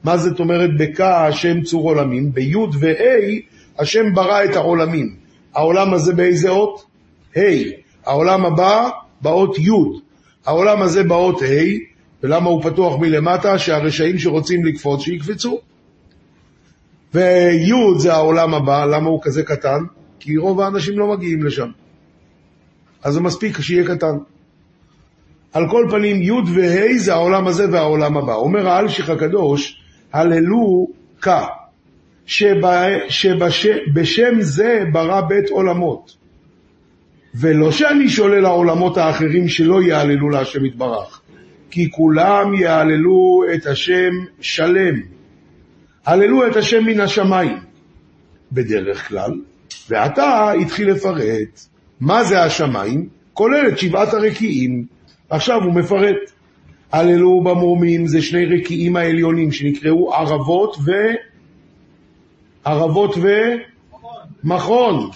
מה 0.05 0.17
זאת 0.17 0.41
אומרת 0.41 0.71
בקע 0.79 1.27
השם 1.27 1.63
צור 1.63 1.89
עולמים? 1.89 2.33
בי' 2.33 2.55
וה' 2.81 3.41
השם 3.79 4.15
ברא 4.15 4.45
את 4.45 4.57
העולמים. 4.57 5.15
העולם 5.55 5.95
הזה 5.95 6.13
באיזה 6.13 6.51
אות? 6.51 6.85
ה'. 7.37 7.41
העולם 8.07 8.47
הבא 8.47 8.89
באות 9.23 9.59
י'. 9.59 9.71
העולם 10.47 10.83
הזה 10.83 11.03
באות 11.03 11.43
ה', 11.43 11.47
ולמה 12.23 12.51
הוא 12.51 12.63
פתוח 12.63 12.99
מלמטה? 13.01 13.59
שהרשעים 13.59 14.19
שרוצים 14.19 14.65
לקפוץ, 14.65 15.01
שיקפצו. 15.01 15.61
וי' 17.15 17.99
זה 17.99 18.13
העולם 18.13 18.55
הבא, 18.55 18.85
למה 18.85 19.09
הוא 19.09 19.21
כזה 19.23 19.43
קטן? 19.43 19.79
כי 20.21 20.37
רוב 20.37 20.61
האנשים 20.61 20.99
לא 20.99 21.17
מגיעים 21.17 21.43
לשם. 21.43 21.69
אז 23.03 23.15
זה 23.15 23.21
מספיק 23.21 23.61
שיהיה 23.61 23.87
קטן. 23.87 24.17
על 25.53 25.71
כל 25.71 25.87
פנים, 25.91 26.23
י' 26.23 26.31
וה' 26.55 26.99
זה 26.99 27.13
העולם 27.13 27.47
הזה 27.47 27.73
והעולם 27.73 28.17
הבא. 28.17 28.35
אומר 28.35 28.69
האלשיך 28.69 29.11
הקדוש, 29.11 29.83
הללו 30.13 30.89
כה, 31.21 31.47
שבשם 32.27 32.81
זה 34.41 34.85
ברא 34.93 35.21
בית 35.21 35.51
עולמות. 35.51 36.17
ולא 37.35 37.73
שאני 37.73 38.09
שולל 38.09 38.47
העולמות 38.47 38.97
האחרים 38.97 39.49
שלא 39.49 39.83
יעללו 39.83 40.31
להשם 40.31 40.65
יתברך, 40.65 41.21
כי 41.71 41.91
כולם 41.91 42.55
יעללו 42.55 43.43
את 43.55 43.67
השם 43.67 44.13
שלם. 44.41 45.16
הללו 46.07 46.47
את 46.47 46.57
השם 46.57 46.85
מן 46.85 47.01
השמיים, 47.01 47.59
בדרך 48.53 49.09
כלל, 49.09 49.31
ועתה 49.89 50.53
התחיל 50.53 50.91
לפרט 50.91 51.67
מה 52.01 52.25
זה 52.25 52.43
השמיים, 52.43 53.09
כולל 53.33 53.69
את 53.69 53.79
שבעת 53.79 54.15
הרקיעים. 54.15 54.87
עכשיו 55.31 55.63
הוא 55.65 55.75
מפרט. 55.75 56.17
הללו 56.93 57.41
במרומים 57.41 58.07
זה 58.07 58.23
שני 58.23 58.45
רקיעים 58.45 58.97
העליונים 58.97 59.53
שנקראו 59.53 60.15
ערבות 60.15 60.77
ו... 60.85 60.91
ערבות 62.65 63.15
ומכון. 64.45 65.11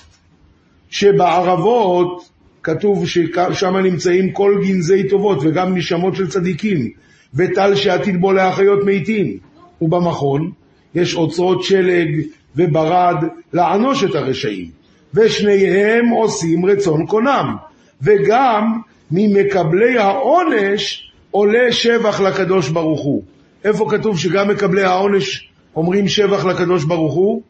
שבערבות 0.91 2.31
כתוב 2.63 3.07
ששם 3.07 3.77
נמצאים 3.77 4.33
כל 4.33 4.61
גנזי 4.63 5.09
טובות 5.09 5.39
וגם 5.43 5.77
נשמות 5.77 6.17
של 6.17 6.29
צדיקים, 6.29 6.91
וטל 7.35 7.75
שעתיד 7.75 8.21
בו 8.21 8.33
להחיות 8.33 8.79
מתים. 8.87 9.39
ובמכון 9.81 10.53
יש 10.95 11.15
אוצרות 11.15 11.65
שלג 11.65 12.21
וברד 12.57 13.17
לענוש 13.53 14.05
את 14.05 14.15
הרשעים, 14.15 14.71
ושניהם 15.15 16.09
עושים 16.09 16.67
רצון 16.67 17.07
קונם, 17.07 17.57
וגם 18.03 18.81
ממקבלי 19.11 19.99
העונש 19.99 21.13
עולה 21.31 21.73
שבח 21.73 22.21
לקדוש 22.21 22.69
ברוך 22.69 23.01
הוא. 23.01 23.23
איפה 23.65 23.87
כתוב 23.91 24.19
שגם 24.19 24.49
מקבלי 24.49 24.83
העונש 24.83 25.51
אומרים 25.77 26.09
שבח 26.09 26.45
לקדוש 26.45 26.85
ברוך 26.85 27.15
הוא? 27.15 27.43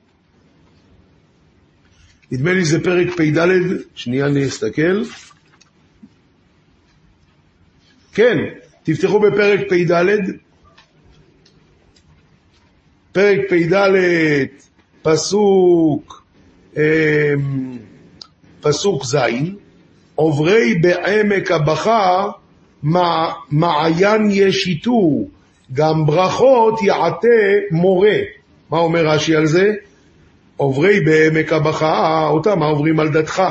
נדמה 2.33 2.53
לי 2.53 2.65
זה 2.65 2.85
פרק 2.85 3.09
פ"ד, 3.17 3.49
שנייה 3.95 4.27
אני 4.27 4.47
אסתכל. 4.47 5.03
כן, 8.13 8.39
תפתחו 8.83 9.21
בפרק 9.21 9.61
פ"ד. 9.69 10.21
פרק 13.21 13.41
פ"ד, 13.49 13.75
פסוק, 15.03 16.23
אמ, 16.77 16.83
פסוק 18.61 19.05
ז', 19.05 19.17
עוברי 20.15 20.75
בעמק 20.75 21.51
הבכה 21.51 22.31
מע, 22.83 23.31
מעיין 23.51 24.29
ישיתו, 24.31 25.25
גם 25.73 26.07
ברכות 26.07 26.83
יעטה 26.83 27.29
מורה. 27.71 28.17
מה 28.71 28.79
אומר 28.79 29.07
רש"י 29.07 29.37
על 29.37 29.47
זה? 29.47 29.73
עוברי 30.57 31.01
בעמק 31.01 31.53
הבכה, 31.53 32.27
אותם 32.31 32.63
העוברים 32.63 33.01
על 33.01 33.09
דתך. 33.09 33.43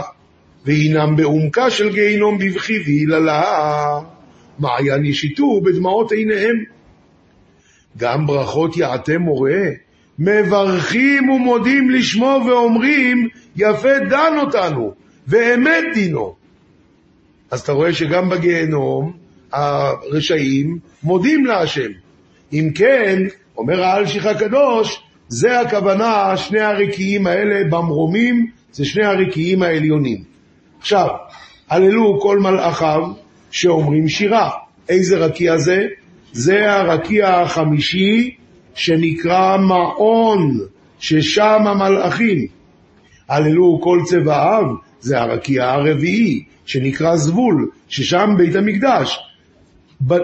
והינם 0.65 1.15
בעומקה 1.15 1.69
של 1.69 1.93
גיהינום 1.93 2.37
בבכי 2.37 2.79
והיללה, 2.85 3.99
מעיין 4.59 5.05
ישיתו 5.05 5.61
בדמעות 5.61 6.11
עיניהם. 6.11 6.78
גם 7.97 8.25
ברכות 8.25 8.77
יעטה 8.77 9.17
מורה, 9.17 9.61
מברכים 10.19 11.29
ומודים 11.29 11.89
לשמו 11.89 12.41
ואומרים, 12.47 13.27
יפה 13.55 13.99
דן 14.09 14.33
אותנו, 14.41 14.93
ואמת 15.27 15.83
דינו. 15.93 16.35
אז 17.51 17.61
אתה 17.61 17.71
רואה 17.71 17.93
שגם 17.93 18.29
בגיהנום 18.29 19.13
הרשעים 19.51 20.79
מודים 21.03 21.45
להשם. 21.45 21.89
אם 22.53 22.69
כן, 22.75 23.23
אומר 23.57 23.83
האלשיך 23.83 24.25
הקדוש, 24.25 25.03
זה 25.27 25.59
הכוונה, 25.59 26.37
שני 26.37 26.59
הרקיעים 26.59 27.27
האלה 27.27 27.63
במרומים, 27.69 28.51
זה 28.71 28.85
שני 28.85 29.05
הרקיעים 29.05 29.63
העליונים. 29.63 30.23
עכשיו, 30.79 31.07
הללו 31.69 32.19
כל 32.21 32.39
מלאכיו 32.39 33.03
שאומרים 33.51 34.07
שירה. 34.07 34.49
איזה 34.89 35.17
רקיע 35.17 35.57
זה? 35.57 35.87
זה 36.31 36.71
הרקיע 36.71 37.29
החמישי 37.29 38.35
שנקרא 38.73 39.57
מעון, 39.57 40.59
ששם 40.99 41.67
המלאכים. 41.67 42.47
הללו 43.29 43.79
כל 43.83 43.99
צבעיו, 44.05 44.65
זה 44.99 45.21
הרקיע 45.21 45.71
הרביעי, 45.71 46.43
שנקרא 46.65 47.15
זבול, 47.15 47.69
ששם 47.87 48.29
בית 48.37 48.55
המקדש. 48.55 49.19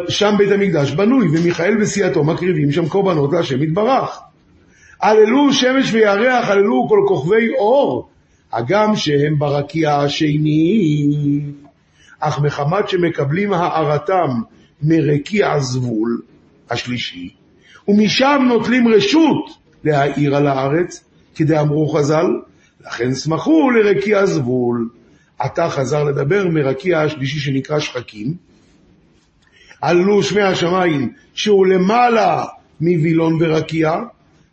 שם 0.09 0.35
בית 0.37 0.51
המקדש 0.51 0.91
בנוי, 0.91 1.27
ומיכאל 1.27 1.81
וסיעתו 1.81 2.23
מקריבים 2.23 2.71
שם 2.71 2.87
קורבנות 2.87 3.33
להשם 3.33 3.63
יתברך. 3.63 4.19
הללו 5.01 5.53
שמש 5.53 5.93
וירח, 5.93 6.49
הללו 6.49 6.85
כל 6.89 6.99
כוכבי 7.07 7.49
אור, 7.57 8.09
הגם 8.53 8.95
שהם 8.95 9.39
ברקיע 9.39 9.95
השני. 9.95 11.09
אך 12.19 12.39
מחמת 12.39 12.89
שמקבלים 12.89 13.53
הארתם 13.53 14.29
מרקיע 14.87 15.59
זבול 15.59 16.21
השלישי, 16.69 17.29
ומשם 17.87 18.45
נוטלים 18.47 18.87
רשות 18.87 19.49
להאיר 19.83 20.35
על 20.35 20.47
הארץ, 20.47 21.03
כדאמרו 21.35 21.87
חז"ל, 21.87 22.25
לכן 22.85 23.13
שמחו 23.13 23.69
לרקיע 23.71 24.25
זבול. 24.25 24.89
עתה 25.39 25.69
חזר 25.69 26.03
לדבר 26.03 26.47
מרקיע 26.47 27.01
השלישי 27.01 27.39
שנקרא 27.39 27.79
שחקים, 27.79 28.33
עלו 29.81 30.23
שמי 30.23 30.41
השמיים 30.41 31.13
שהוא 31.33 31.65
למעלה 31.65 32.45
מווילון 32.81 33.37
ורקיע, 33.41 33.93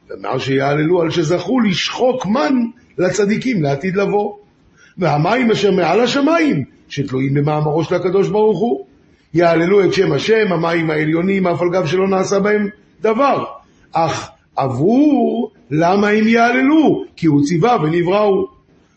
ואמר 0.09 0.39
שיעללו 0.39 1.03
על 1.03 1.11
שזכו 1.11 1.61
לשחוק 1.61 2.27
מן 2.27 2.55
לצדיקים 2.99 3.63
לעתיד 3.63 3.97
לבוא. 3.97 4.37
והמים 4.99 5.51
אשר 5.51 5.71
מעל 5.71 6.01
השמיים, 6.01 6.65
שתלויים 6.89 7.35
במאמרו 7.35 7.85
של 7.85 7.95
הקדוש 7.95 8.29
ברוך 8.29 8.59
הוא, 8.59 8.87
יעללו 9.35 9.85
את 9.85 9.93
שם 9.93 10.13
השם, 10.13 10.53
המים 10.53 10.91
העליונים, 10.91 11.47
אף 11.47 11.63
על 11.63 11.71
גב 11.71 11.87
שלא 11.87 12.09
נעשה 12.09 12.41
בהם 12.41 12.69
דבר. 13.01 13.45
אך 13.93 14.31
עבור, 14.57 15.53
למה 15.71 16.09
הם 16.09 16.29
יעללו? 16.29 17.05
כי 17.17 17.27
הוא 17.27 17.45
ציווה 17.45 17.77
ונבראו. 17.83 18.49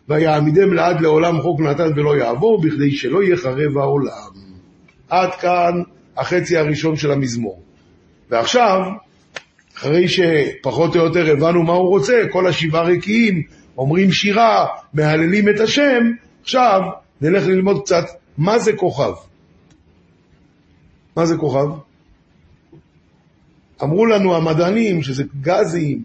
ויעמידם 0.10 0.74
לעד 0.74 1.02
לעולם 1.02 1.42
חוק 1.42 1.60
נתן 1.60 1.90
ולא 1.96 2.18
יעבור, 2.18 2.62
בכדי 2.62 2.92
שלא 2.92 3.24
יחרב 3.24 3.78
העולם. 3.78 4.30
עד 5.10 5.36
כאן 5.36 5.82
החצי 6.18 6.58
הראשון 6.58 6.96
של 6.96 7.12
המזמור. 7.12 7.62
ועכשיו, 8.30 8.80
אחרי 9.78 10.08
שפחות 10.08 10.96
או 10.96 11.02
יותר 11.02 11.32
הבנו 11.32 11.64
מה 11.64 11.74
הוא 11.74 11.90
רוצה, 11.90 12.22
כל 12.32 12.48
השבעה 12.48 12.84
רקיעים 12.84 13.44
אומרים 13.78 14.12
שירה, 14.12 14.66
מהללים 14.94 15.50
את 15.50 15.60
השם, 15.60 16.12
עכשיו 16.42 16.82
נלך 17.22 17.48
ללמוד 17.48 17.82
קצת 17.82 18.06
מה 18.38 18.60
זה 18.60 18.74
כוכב. 18.74 19.14
מה 21.16 21.26
זה 21.26 21.38
כוכב? 21.38 21.68
אמרו 23.84 24.06
לנו 24.06 24.36
המדענים 24.36 25.02
שזה 25.02 25.24
גזים, 25.42 26.04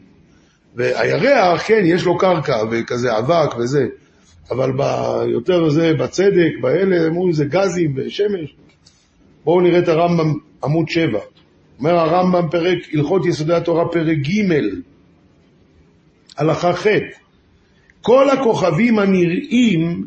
והירח, 0.74 1.62
כן, 1.66 1.82
יש 1.84 2.04
לו 2.04 2.18
קרקע 2.18 2.56
וכזה 2.70 3.18
אבק 3.18 3.56
וזה, 3.58 3.86
אבל 4.50 4.72
ביותר 4.72 5.70
זה, 5.70 5.92
בצדק, 5.94 6.52
באלה, 6.60 7.06
אמרו 7.06 7.32
זה 7.32 7.44
גזים 7.44 7.94
ושמש. 7.96 8.54
בואו 9.44 9.60
נראה 9.60 9.78
את 9.78 9.88
הרמב"ם, 9.88 10.34
עמוד 10.64 10.88
7. 10.88 11.18
אומר 11.78 11.94
הרמב"ם 11.94 12.48
פרק, 12.50 12.78
הלכות 12.92 13.26
יסודי 13.26 13.54
התורה, 13.54 13.88
פרק 13.88 14.16
ג', 14.16 14.52
הלכה 16.36 16.72
ח', 16.72 16.86
כל 18.02 18.30
הכוכבים 18.30 18.98
הנראים, 18.98 20.06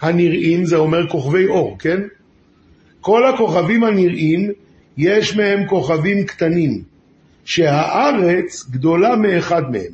הנראים 0.00 0.64
זה 0.64 0.76
אומר 0.76 1.08
כוכבי 1.08 1.46
אור, 1.46 1.76
כן? 1.78 2.00
כל 3.08 3.26
הכוכבים 3.26 3.84
הנראים, 3.84 4.50
יש 4.96 5.36
מהם 5.36 5.66
כוכבים 5.66 6.24
קטנים, 6.24 6.82
שהארץ 7.44 8.66
גדולה 8.70 9.16
מאחד 9.16 9.62
מהם. 9.70 9.92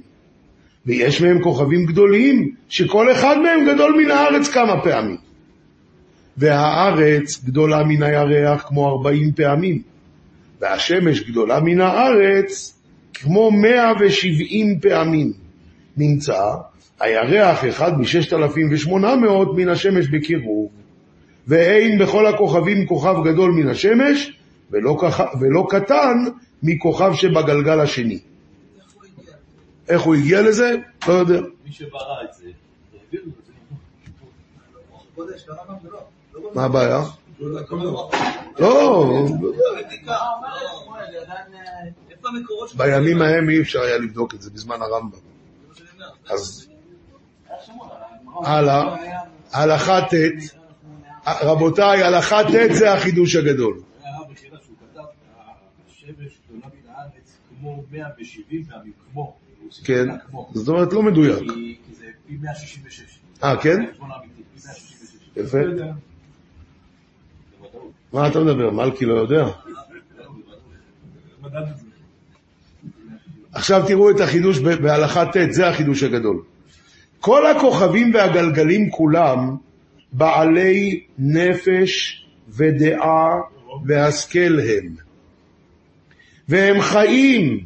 ויש 0.87 1.22
מהם 1.22 1.42
כוכבים 1.42 1.87
גדולים, 1.87 2.55
שכל 2.68 3.12
אחד 3.12 3.37
מהם 3.38 3.74
גדול 3.74 4.03
מן 4.03 4.11
הארץ 4.11 4.48
כמה 4.48 4.81
פעמים. 4.81 5.16
והארץ 6.37 7.44
גדולה 7.44 7.85
מן 7.85 8.03
הירח 8.03 8.64
כמו 8.68 8.88
ארבעים 8.88 9.33
פעמים, 9.33 9.83
והשמש 10.61 11.20
גדולה 11.20 11.61
מן 11.61 11.81
הארץ 11.81 12.81
כמו 13.14 13.50
מאה 13.50 13.92
ושבעים 14.00 14.81
פעמים. 14.81 15.33
נמצא 15.96 16.42
הירח 17.00 17.64
אחד 17.68 17.98
מששת 18.00 18.33
אלפים 18.33 18.68
ושמונה 18.72 19.16
מאות 19.16 19.57
מן 19.57 19.68
השמש 19.68 20.09
בקירוב, 20.09 20.84
ואין 21.48 21.98
בכל 21.98 22.26
הכוכבים 22.26 22.87
כוכב 22.87 23.14
גדול 23.24 23.50
מן 23.50 23.68
השמש, 23.68 24.38
ולא, 24.70 24.96
כח... 25.00 25.20
ולא 25.40 25.66
קטן 25.70 26.24
מכוכב 26.62 27.14
שבגלגל 27.14 27.80
השני. 27.80 28.18
איך 28.18 28.92
הוא 28.92 29.04
הגיע? 29.04 29.35
איך 29.88 30.02
הוא 30.02 30.14
הגיע 30.14 30.42
לזה? 30.42 30.74
לא 31.09 31.12
יודע. 31.12 31.40
מי 31.64 31.72
שברא 31.72 32.22
את 32.24 32.35
זה, 32.35 32.44
העביר 32.94 33.22
לו 33.24 33.33
את 33.40 33.46
זה. 33.46 33.52
גודש, 35.16 35.44
לרמב"ם 35.48 35.74
זה 35.83 35.88
לא. 35.90 35.98
לא 36.35 36.40
גודש. 36.40 36.57
מה 36.57 36.64
הבעיה? 36.64 37.02
לא. 38.59 39.26
בימים 42.76 43.22
ההם 43.22 43.50
אי 43.50 43.61
אפשר 43.61 43.80
היה 43.80 43.98
לבדוק 43.98 44.35
את 44.35 44.42
זה, 44.42 44.50
בזמן 44.50 44.83
הרמב"ם. 44.83 45.18
אז 46.28 46.68
הלאה, 48.44 48.96
הלכה 49.52 50.00
ט', 50.00 50.14
רבותיי, 51.26 52.02
הלכה 52.02 52.44
ט' 52.44 52.72
זה 52.72 52.92
החידוש 52.92 53.37
הגדול. 53.37 53.80
היה 54.02 54.16
הרב 54.16 54.32
בחירה 54.32 54.58
שהוא 54.64 54.76
כתב, 54.80 55.02
השמש 55.88 56.38
גדולה 56.48 56.66
מן 56.66 56.92
הארץ 56.94 57.37
כמו 57.60 57.84
170 57.92 58.64
פעמים, 58.64 58.92
כמו. 59.12 59.20
הוא 59.20 59.66
הוסיף 59.66 59.87
כן. 59.87 60.08
זאת 60.54 60.68
אומרת 60.68 60.92
לא 60.92 61.02
מדויק. 61.02 61.38
כי 61.38 61.94
זה 61.94 62.06
פי 62.26 62.37
166. 62.42 63.18
אה, 63.44 63.56
כן? 63.56 63.87
זה 63.87 63.92
חשבון 63.92 64.10
אמיתי, 64.10 64.42
פי 64.54 64.60
166. 64.66 65.18
יפה. 65.37 65.62
לא. 65.62 65.87
מה 68.12 68.28
אתה 68.28 68.40
מדבר? 68.40 68.70
מלכי 68.70 69.04
לא 69.04 69.14
יודע. 69.14 69.46
עכשיו 73.52 73.84
תראו 73.87 74.10
את 74.10 74.20
החידוש 74.20 74.58
בהלכה 74.58 75.26
ט', 75.26 75.37
זה 75.50 75.68
החידוש 75.68 76.02
הגדול. 76.02 76.42
כל 77.20 77.46
הכוכבים 77.46 78.14
והגלגלים 78.14 78.90
כולם 78.90 79.56
בעלי 80.16 81.00
נפש 81.18 82.24
ודעה 82.48 83.40
והשכל 83.87 84.61
הם. 84.61 84.94
והם 86.48 86.81
חיים 86.81 87.61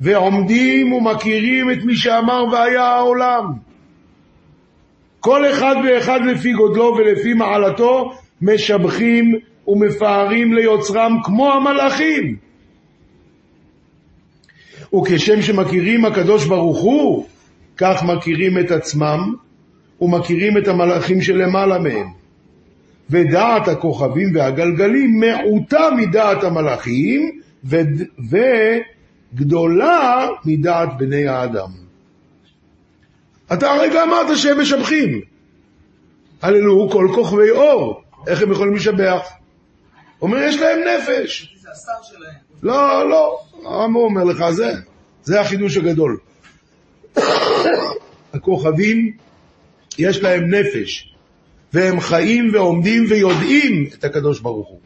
ועומדים 0.00 0.92
ומכירים 0.92 1.70
את 1.70 1.84
מי 1.84 1.96
שאמר 1.96 2.44
והיה 2.52 2.82
העולם. 2.82 3.44
כל 5.20 5.50
אחד 5.50 5.74
ואחד 5.84 6.20
לפי 6.26 6.52
גודלו 6.52 6.96
ולפי 6.98 7.34
מעלתו 7.34 8.12
משבחים 8.42 9.38
ומפארים 9.66 10.54
ליוצרם 10.54 11.16
כמו 11.24 11.52
המלאכים. 11.52 12.36
וכשם 14.94 15.42
שמכירים 15.42 16.04
הקדוש 16.04 16.46
ברוך 16.46 16.80
הוא, 16.80 17.26
כך 17.76 18.02
מכירים 18.02 18.58
את 18.58 18.70
עצמם 18.70 19.34
ומכירים 20.04 20.58
את 20.58 20.68
המלאכים 20.68 21.22
שלמעלה 21.22 21.78
מהם. 21.78 22.06
ודעת 23.10 23.68
הכוכבים 23.68 24.36
והגלגלים 24.36 25.20
מעוטה 25.20 25.88
מדעת 25.96 26.44
המלאכים 26.44 27.40
וד- 27.64 28.02
וגדולה 29.34 30.28
מדעת 30.44 30.88
בני 30.98 31.28
האדם. 31.28 31.68
אתה 33.52 33.70
הרגע 33.70 34.02
אמרת 34.02 34.36
שהם 34.36 34.60
משבחים. 34.60 35.20
הללו 36.42 36.88
כל 36.92 37.08
כוכבי 37.14 37.50
אור, 37.50 38.02
איך 38.26 38.42
הם 38.42 38.52
יכולים 38.52 38.74
לשבח? 38.74 39.20
אומר, 40.22 40.38
יש 40.38 40.56
להם 40.56 40.78
נפש. 40.80 41.54
זה 41.60 41.68
השר 41.70 42.02
שלהם. 42.02 42.34
לא, 42.62 43.10
לא, 43.10 43.38
הרמב"ם 43.64 43.96
אומר 43.96 44.24
לך, 44.24 44.50
זה, 44.50 44.72
זה 45.22 45.40
החידוש 45.40 45.76
הגדול. 45.76 46.18
הכוכבים, 48.34 49.12
יש 49.98 50.22
להם 50.22 50.54
נפש, 50.54 51.14
והם 51.72 52.00
חיים 52.00 52.50
ועומדים 52.52 53.04
ויודעים 53.08 53.86
את 53.94 54.04
הקדוש 54.04 54.40
ברוך 54.40 54.68
הוא. 54.68 54.80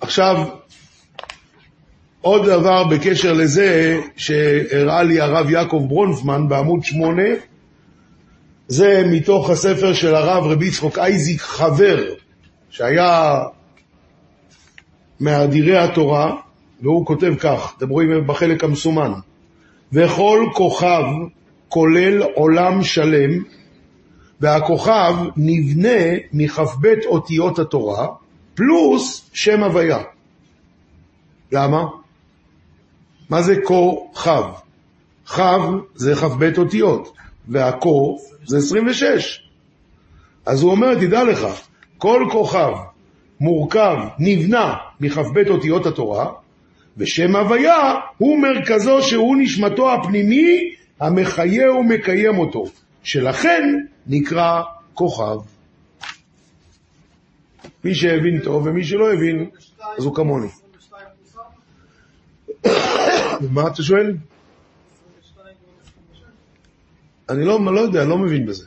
עכשיו, 0.00 0.48
עוד 2.20 2.46
דבר 2.46 2.84
בקשר 2.84 3.32
לזה 3.32 4.00
שהראה 4.16 5.02
לי 5.02 5.20
הרב 5.20 5.50
יעקב 5.50 5.84
ברונפמן 5.88 6.48
בעמוד 6.48 6.84
8, 6.84 7.22
זה 8.68 9.02
מתוך 9.10 9.50
הספר 9.50 9.94
של 9.94 10.14
הרב 10.14 10.44
רבי 10.44 10.66
יצחוק 10.66 10.98
אייזיק 10.98 11.40
חבר, 11.40 12.04
שהיה 12.70 13.42
מאדירי 15.20 15.78
התורה, 15.78 16.36
והוא 16.82 17.06
כותב 17.06 17.34
כך, 17.40 17.74
אתם 17.78 17.88
רואים 17.88 18.26
בחלק 18.26 18.64
המסומן, 18.64 19.12
וכל 19.92 20.46
כוכב 20.54 21.04
כולל 21.68 22.22
עולם 22.22 22.82
שלם, 22.82 23.42
והכוכב 24.40 25.14
נבנה 25.36 26.16
מכ"ב 26.32 26.86
אותיות 27.06 27.58
התורה, 27.58 28.06
פלוס 28.54 29.30
שם 29.32 29.62
הוויה. 29.62 29.98
למה? 31.52 31.84
מה 33.30 33.42
זה 33.42 33.54
כוכב? 33.64 34.44
כ"ב 35.26 35.60
זה 35.94 36.14
כ"ב 36.14 36.58
אותיות, 36.58 37.12
והכו 37.48 38.18
זה 38.44 38.58
26. 38.58 39.42
אז 40.46 40.62
הוא 40.62 40.70
אומר, 40.70 40.94
תדע 40.94 41.24
לך, 41.24 41.46
כל 41.98 42.26
כוכב 42.32 42.72
מורכב, 43.40 43.96
נבנה 44.18 44.74
מכ"ב 45.00 45.50
אותיות 45.50 45.86
התורה, 45.86 46.32
ושם 46.96 47.36
הוויה 47.36 47.94
הוא 48.18 48.38
מרכזו 48.38 49.02
שהוא 49.02 49.36
נשמתו 49.40 49.94
הפנימי 49.94 50.74
המחיה 51.00 51.72
ומקיים 51.72 52.38
אותו, 52.38 52.64
שלכן 53.02 53.62
נקרא 54.06 54.62
כוכב. 54.94 55.36
מי 57.84 57.94
שהבין 57.94 58.40
טוב 58.40 58.66
ומי 58.66 58.84
שלא 58.84 59.12
הבין, 59.12 59.50
אז 59.98 60.04
הוא 60.04 60.14
כמוני. 60.14 60.48
מה 63.54 63.66
אתה 63.66 63.82
שואל? 63.82 64.16
אני 67.28 67.44
לא, 67.44 67.74
לא 67.74 67.80
יודע, 67.80 68.04
לא 68.04 68.18
מבין 68.18 68.46
בזה. 68.46 68.64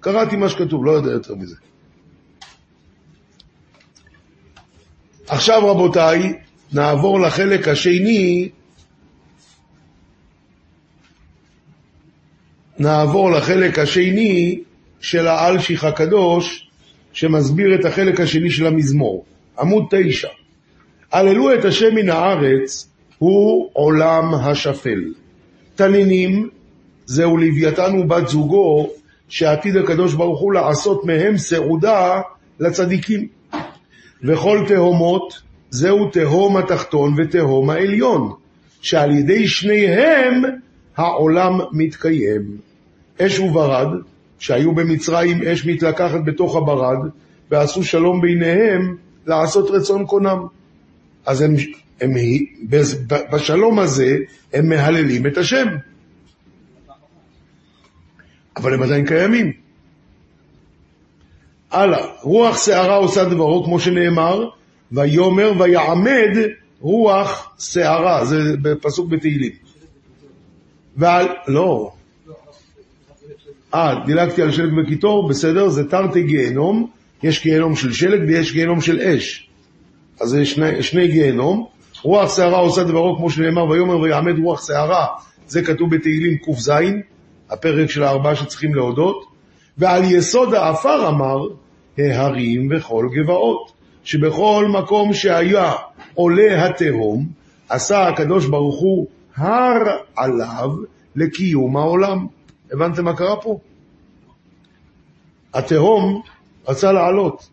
קראתי 0.00 0.36
מה 0.36 0.48
שכתוב, 0.48 0.84
לא 0.84 0.90
יודע 0.90 1.10
יותר 1.10 1.34
מזה. 1.34 1.56
עכשיו 5.28 5.70
רבותיי, 5.70 6.32
נעבור 6.72 7.20
לחלק 7.20 7.68
השני, 7.68 8.48
נעבור 12.78 13.30
לחלק 13.30 13.78
השני 13.78 14.60
של 15.00 15.26
האלשיך 15.26 15.84
הקדוש, 15.84 16.68
שמסביר 17.12 17.74
את 17.74 17.84
החלק 17.84 18.20
השני 18.20 18.50
של 18.50 18.66
המזמור. 18.66 19.24
עמוד 19.58 19.84
תשע. 19.90 20.28
הללו 21.12 21.54
את 21.54 21.64
השם 21.64 21.94
מן 21.94 22.08
הארץ, 22.08 22.88
הוא 23.18 23.70
עולם 23.72 24.34
השפל. 24.34 25.04
תנינים, 25.74 26.48
זהו 27.06 27.36
לוויתן 27.36 27.98
ובת 27.98 28.28
זוגו, 28.28 28.90
שעתיד 29.28 29.76
הקדוש 29.76 30.14
ברוך 30.14 30.40
הוא 30.40 30.52
לעשות 30.52 31.04
מהם 31.04 31.38
סעודה 31.38 32.20
לצדיקים. 32.60 33.28
וכל 34.22 34.64
תהומות, 34.68 35.42
זהו 35.76 36.10
תהום 36.10 36.56
התחתון 36.56 37.14
ותהום 37.16 37.70
העליון, 37.70 38.32
שעל 38.80 39.10
ידי 39.10 39.48
שניהם 39.48 40.42
העולם 40.96 41.60
מתקיים. 41.72 42.42
אש 43.20 43.38
וברד, 43.38 43.88
שהיו 44.38 44.74
במצרים 44.74 45.42
אש 45.42 45.66
מתלקחת 45.66 46.20
בתוך 46.24 46.56
הברד, 46.56 46.98
ועשו 47.50 47.84
שלום 47.84 48.20
ביניהם 48.20 48.96
לעשות 49.26 49.70
רצון 49.70 50.06
קונם. 50.06 50.46
אז 51.26 51.40
הם, 51.40 51.54
הם, 52.00 52.10
בשלום 53.32 53.78
הזה 53.78 54.16
הם 54.52 54.68
מהללים 54.68 55.26
את 55.26 55.38
השם. 55.38 55.66
אבל 58.56 58.74
הם 58.74 58.82
עדיין 58.82 59.06
קיימים. 59.06 59.52
הלאה, 61.70 62.06
רוח 62.22 62.64
שערה 62.64 62.96
עושה 62.96 63.24
דברו, 63.24 63.64
כמו 63.64 63.80
שנאמר, 63.80 64.48
ויאמר 64.92 65.52
ויעמד 65.58 66.36
רוח 66.80 67.54
שערה, 67.58 68.24
זה 68.24 68.36
בפסוק 68.62 69.10
בתהילים. 69.10 69.52
ועל, 70.96 71.26
לא. 71.48 71.92
אה, 73.74 73.94
דילגתי 74.06 74.42
על 74.42 74.52
שלג 74.52 74.72
וקיטור, 74.78 75.28
בסדר, 75.28 75.68
זה 75.68 75.90
תרתי 75.90 76.22
גיהנום, 76.22 76.90
יש 77.22 77.42
גיהנום 77.42 77.76
של 77.76 77.92
שלג 77.92 78.20
ויש 78.28 78.52
גיהנום 78.52 78.80
של 78.80 79.00
אש. 79.00 79.48
אז 80.20 80.28
זה 80.28 80.44
שני, 80.44 80.82
שני 80.82 81.08
גיהנום. 81.08 81.66
רוח 82.02 82.36
שערה 82.36 82.58
עושה 82.58 82.84
דברו, 82.84 83.16
כמו 83.16 83.30
שנאמר, 83.30 83.64
ויאמר 83.68 84.00
ויעמד 84.00 84.38
רוח 84.38 84.66
שערה, 84.66 85.06
זה 85.46 85.62
כתוב 85.62 85.94
בתהילים 85.94 86.38
ק"ז, 86.38 86.70
הפרק 87.50 87.90
של 87.90 88.02
הארבעה 88.02 88.36
שצריכים 88.36 88.74
להודות, 88.74 89.24
ועל 89.78 90.04
יסוד 90.04 90.54
האפר 90.54 91.08
אמר, 91.08 91.48
ההרים 91.98 92.68
וכל 92.70 93.08
גבעות, 93.14 93.72
שבכל 94.06 94.66
מקום 94.68 95.14
שהיה 95.14 95.72
עולה 96.14 96.66
התהום, 96.66 97.26
עשה 97.68 98.08
הקדוש 98.08 98.46
ברוך 98.46 98.80
הוא 98.80 99.06
הר 99.36 99.82
עליו 100.16 100.70
לקיום 101.16 101.76
העולם. 101.76 102.26
הבנתם 102.72 103.04
מה 103.04 103.16
קרה 103.16 103.36
פה? 103.40 103.58
התהום 105.54 106.22
רצה 106.68 106.92
לעלות. 106.92 107.48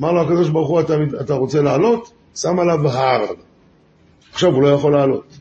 אמר 0.00 0.12
לו 0.12 0.22
הקדוש 0.22 0.48
ברוך 0.48 0.68
הוא, 0.68 0.80
אתה, 0.80 0.94
אתה 1.20 1.34
רוצה 1.34 1.62
לעלות? 1.62 2.12
שם 2.34 2.58
עליו 2.58 2.88
הר. 2.88 3.24
עכשיו 4.32 4.50
הוא 4.54 4.62
לא 4.62 4.68
יכול 4.68 4.92
לעלות. 4.92 5.38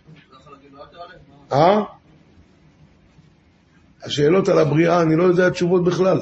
אה? 1.52 1.82
השאלות 4.04 4.50
על 4.50 4.60
הבריאה, 4.60 5.02
אני 5.02 5.16
לא 5.16 5.24
יודע 5.24 5.50
תשובות 5.50 5.84
בכלל. 5.84 6.20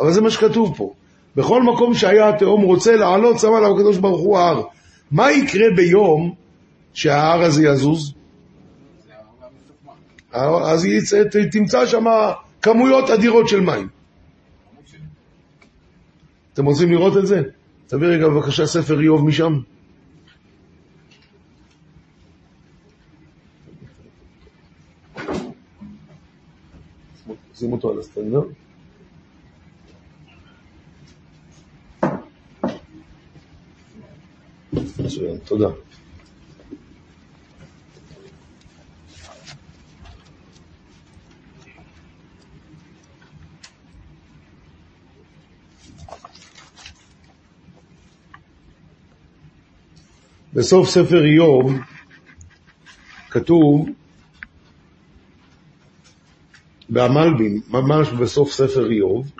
אבל 0.00 0.12
זה 0.12 0.20
מה 0.20 0.30
שכתוב 0.30 0.74
פה. 0.76 0.92
בכל 1.38 1.62
מקום 1.62 1.94
שהיה 1.94 2.28
התהום 2.28 2.62
רוצה 2.62 2.96
לעלות, 2.96 3.38
שם 3.38 3.54
עליו 3.54 3.74
הקדוש 3.74 3.96
ברוך 3.96 4.20
הוא 4.20 4.38
ההר. 4.38 4.62
מה 5.10 5.32
יקרה 5.32 5.66
ביום 5.76 6.34
שההר 6.92 7.42
הזה 7.42 7.66
יזוז? 7.66 8.14
אז 10.32 10.84
יצא, 10.84 11.22
תמצא 11.52 11.86
שם 11.86 12.04
כמויות 12.62 13.10
אדירות 13.10 13.48
של 13.48 13.60
מים. 13.60 13.88
אתם 16.52 16.64
רוצים 16.64 16.90
לראות 16.92 17.16
את 17.16 17.26
זה? 17.26 17.42
תביא 17.86 18.08
רגע 18.08 18.28
בבקשה 18.28 18.66
ספר 18.66 19.00
איוב 19.00 19.24
משם. 19.24 19.52
שים 27.54 27.72
אותו 27.72 27.90
על 27.90 27.98
הסטנדר. 27.98 28.42
מצוין, 35.18 35.38
תודה. 35.44 35.68
בסוף 50.54 50.88
ספר 50.88 51.24
איוב 51.24 51.72
כתוב 53.30 53.88
במלבים, 56.90 57.60
ממש 57.70 58.08
בסוף 58.08 58.52
ספר 58.52 58.90
איוב, 58.90 59.30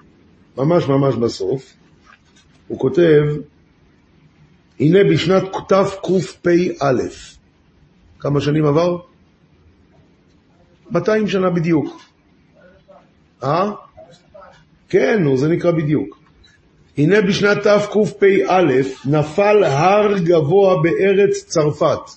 ממש 0.56 0.84
ממש 0.84 1.14
בסוף, 1.14 1.74
הוא 2.68 2.78
כותב, 2.78 3.22
הנה 4.80 4.98
בשנת 5.10 5.42
תקפ"א, 5.68 6.92
כמה 8.18 8.40
שנים 8.40 8.66
עבר? 8.66 8.96
200 10.90 11.28
שנה 11.28 11.50
בדיוק. 11.50 12.00
אה? 13.42 13.70
כן, 14.88 15.22
נו, 15.22 15.36
זה 15.36 15.48
נקרא 15.48 15.70
בדיוק. 15.70 16.18
הנה 16.98 17.20
בשנת 17.20 17.58
תקפ"א 17.66 18.62
נפל 19.04 19.64
הר 19.64 20.18
גבוה 20.18 20.82
בארץ 20.82 21.44
צרפת, 21.44 22.10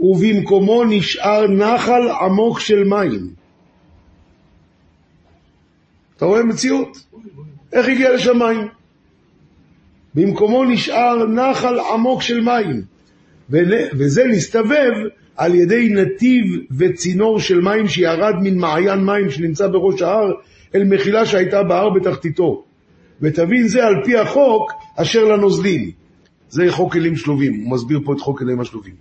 ובמקומו 0.00 0.84
נשאר 0.84 1.46
נחל 1.48 2.08
עמוק 2.20 2.60
של 2.60 2.84
מים. 2.84 3.34
אתה 6.16 6.24
רואה 6.24 6.42
מציאות? 6.42 7.06
איך 7.72 7.88
הגיע 7.88 8.14
לשם 8.14 8.38
מים? 8.38 8.81
במקומו 10.14 10.64
נשאר 10.64 11.26
נחל 11.26 11.78
עמוק 11.94 12.22
של 12.22 12.40
מים, 12.40 12.82
וזה 13.98 14.24
נסתובב 14.24 14.92
על 15.36 15.54
ידי 15.54 15.88
נתיב 15.88 16.44
וצינור 16.78 17.40
של 17.40 17.60
מים 17.60 17.88
שירד 17.88 18.34
מן 18.42 18.58
מעיין 18.58 19.04
מים 19.04 19.30
שנמצא 19.30 19.66
בראש 19.66 20.02
ההר 20.02 20.32
אל 20.74 20.84
מחילה 20.84 21.26
שהייתה 21.26 21.62
בהר 21.62 21.90
בתחתיתו. 21.90 22.64
ותבין 23.20 23.68
זה 23.68 23.86
על 23.86 23.94
פי 24.04 24.18
החוק 24.18 24.72
אשר 24.96 25.24
לנוזלים. 25.24 25.90
זה 26.48 26.66
חוק 26.70 26.92
כלים 26.92 27.16
שלובים, 27.16 27.60
הוא 27.64 27.72
מסביר 27.72 28.00
פה 28.04 28.12
את 28.12 28.20
חוק 28.20 28.38
כלים 28.38 28.60
השלובים. 28.60 28.94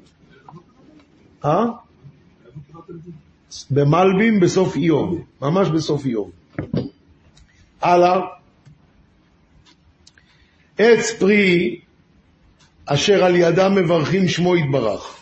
אה? 1.45 1.65
במלבים 3.71 4.39
בסוף 4.39 4.76
איוב, 4.76 5.21
ממש 5.41 5.67
בסוף 5.69 6.06
איוב. 6.06 6.32
הלאה. 7.82 8.41
עץ 10.82 11.12
פרי 11.12 11.80
אשר 12.86 13.24
על 13.24 13.36
ידם 13.36 13.76
מברכים 13.76 14.28
שמו 14.28 14.56
יתברך, 14.58 15.15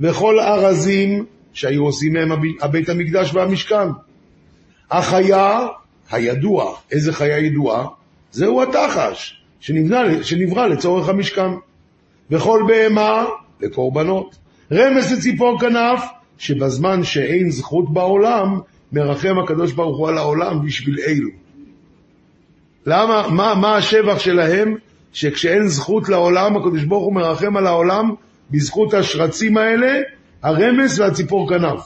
וכל 0.00 0.40
ארזים 0.40 1.24
שהיו 1.52 1.84
עושים 1.84 2.12
מהם 2.12 2.32
הב- 2.32 2.62
הבית 2.62 2.88
המקדש 2.88 3.34
והמשכן. 3.34 3.88
החיה 4.90 5.66
הידוע, 6.10 6.76
איזה 6.90 7.12
חיה 7.12 7.38
ידועה? 7.38 7.86
זהו 8.32 8.62
התחש, 8.62 9.42
שנבנה, 9.60 10.24
שנברא 10.24 10.66
לצורך 10.66 11.08
המשכן. 11.08 11.50
וכל 12.30 12.62
בהמה 12.68 13.24
לקורבנות. 13.60 14.36
רמז 14.72 15.12
לציפור 15.12 15.60
כנף, 15.60 16.04
שבזמן 16.38 17.04
שאין 17.04 17.50
זכות 17.50 17.92
בעולם, 17.92 18.60
מרחם 18.92 19.38
הקדוש 19.44 19.72
ברוך 19.72 19.98
הוא 19.98 20.08
על 20.08 20.18
העולם 20.18 20.66
בשביל 20.66 20.98
אלו. 21.06 21.28
למה, 22.86 23.28
מה, 23.30 23.54
מה 23.54 23.76
השבח 23.76 24.18
שלהם? 24.18 24.76
שכשאין 25.14 25.68
זכות 25.68 26.08
לעולם, 26.08 26.56
הקדוש 26.56 26.84
ברוך 26.84 27.04
הוא 27.04 27.14
מרחם 27.14 27.56
על 27.56 27.66
העולם 27.66 28.10
בזכות 28.50 28.94
השרצים 28.94 29.56
האלה, 29.56 30.00
הרמס 30.42 30.98
והציפור 30.98 31.48
כנף. 31.48 31.80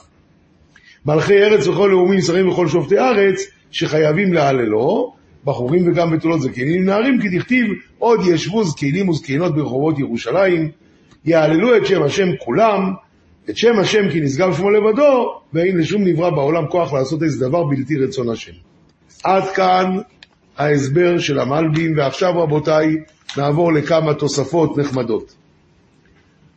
מלכי 1.07 1.39
ארץ 1.39 1.67
וכל 1.67 1.89
לאומים, 1.93 2.21
שרים 2.21 2.49
וכל 2.49 2.69
שופטי 2.69 2.99
ארץ, 2.99 3.47
שחייבים 3.71 4.33
להללו, 4.33 5.15
בחורים 5.45 5.89
וגם 5.89 6.17
בתולות 6.17 6.41
זקנים 6.41 6.85
נערים, 6.85 7.21
כי 7.21 7.39
דכתיב 7.39 7.67
עוד 7.99 8.21
ישבו 8.27 8.65
זקנים 8.65 9.09
וזקנות 9.09 9.55
ברחובות 9.55 9.99
ירושלים, 9.99 10.71
יהללו 11.25 11.77
את 11.77 11.87
שם 11.87 12.03
השם 12.03 12.29
כולם, 12.45 12.93
את 13.51 13.57
שם 13.57 13.79
השם 13.79 14.11
כי 14.11 14.21
נשגב 14.21 14.57
שמו 14.57 14.71
לבדו, 14.71 15.41
ואין 15.53 15.79
לשום 15.79 16.05
נברא 16.05 16.31
בעולם 16.31 16.67
כוח 16.67 16.93
לעשות 16.93 17.23
איזה 17.23 17.49
דבר 17.49 17.65
בלתי 17.65 17.97
רצון 17.97 18.29
השם. 18.31 18.53
עד 19.25 19.45
כאן 19.45 19.99
ההסבר 20.59 21.19
של 21.19 21.39
המלבים, 21.39 21.99
ועכשיו 21.99 22.43
רבותיי, 22.43 22.97
נעבור 23.37 23.73
לכמה 23.73 24.15
תוספות 24.15 24.79
נחמדות. 24.79 25.35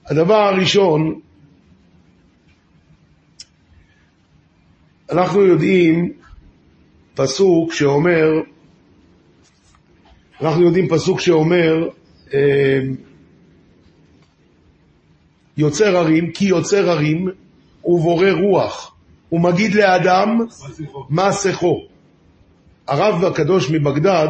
הדבר 0.06 0.36
הראשון, 0.36 1.20
אנחנו 5.12 5.42
יודעים 5.42 6.14
פסוק 7.16 7.74
שאומר, 7.74 8.28
אנחנו 10.42 10.62
יודעים 10.64 10.90
פסוק 10.90 11.20
שאומר, 11.20 11.90
אה, 12.34 12.80
יוצר 15.58 15.98
הרים, 15.98 16.32
כי 16.32 16.46
יוצר 16.46 16.90
הרים 16.90 17.30
ובורא 17.86 18.30
רוח, 18.30 18.96
ומגיד 19.32 19.74
לאדם 19.76 20.46
מה 21.10 21.34
שיחו. 21.34 21.90
הרב 22.88 23.26
הקדוש 23.26 23.70
מבגדד, 23.72 24.28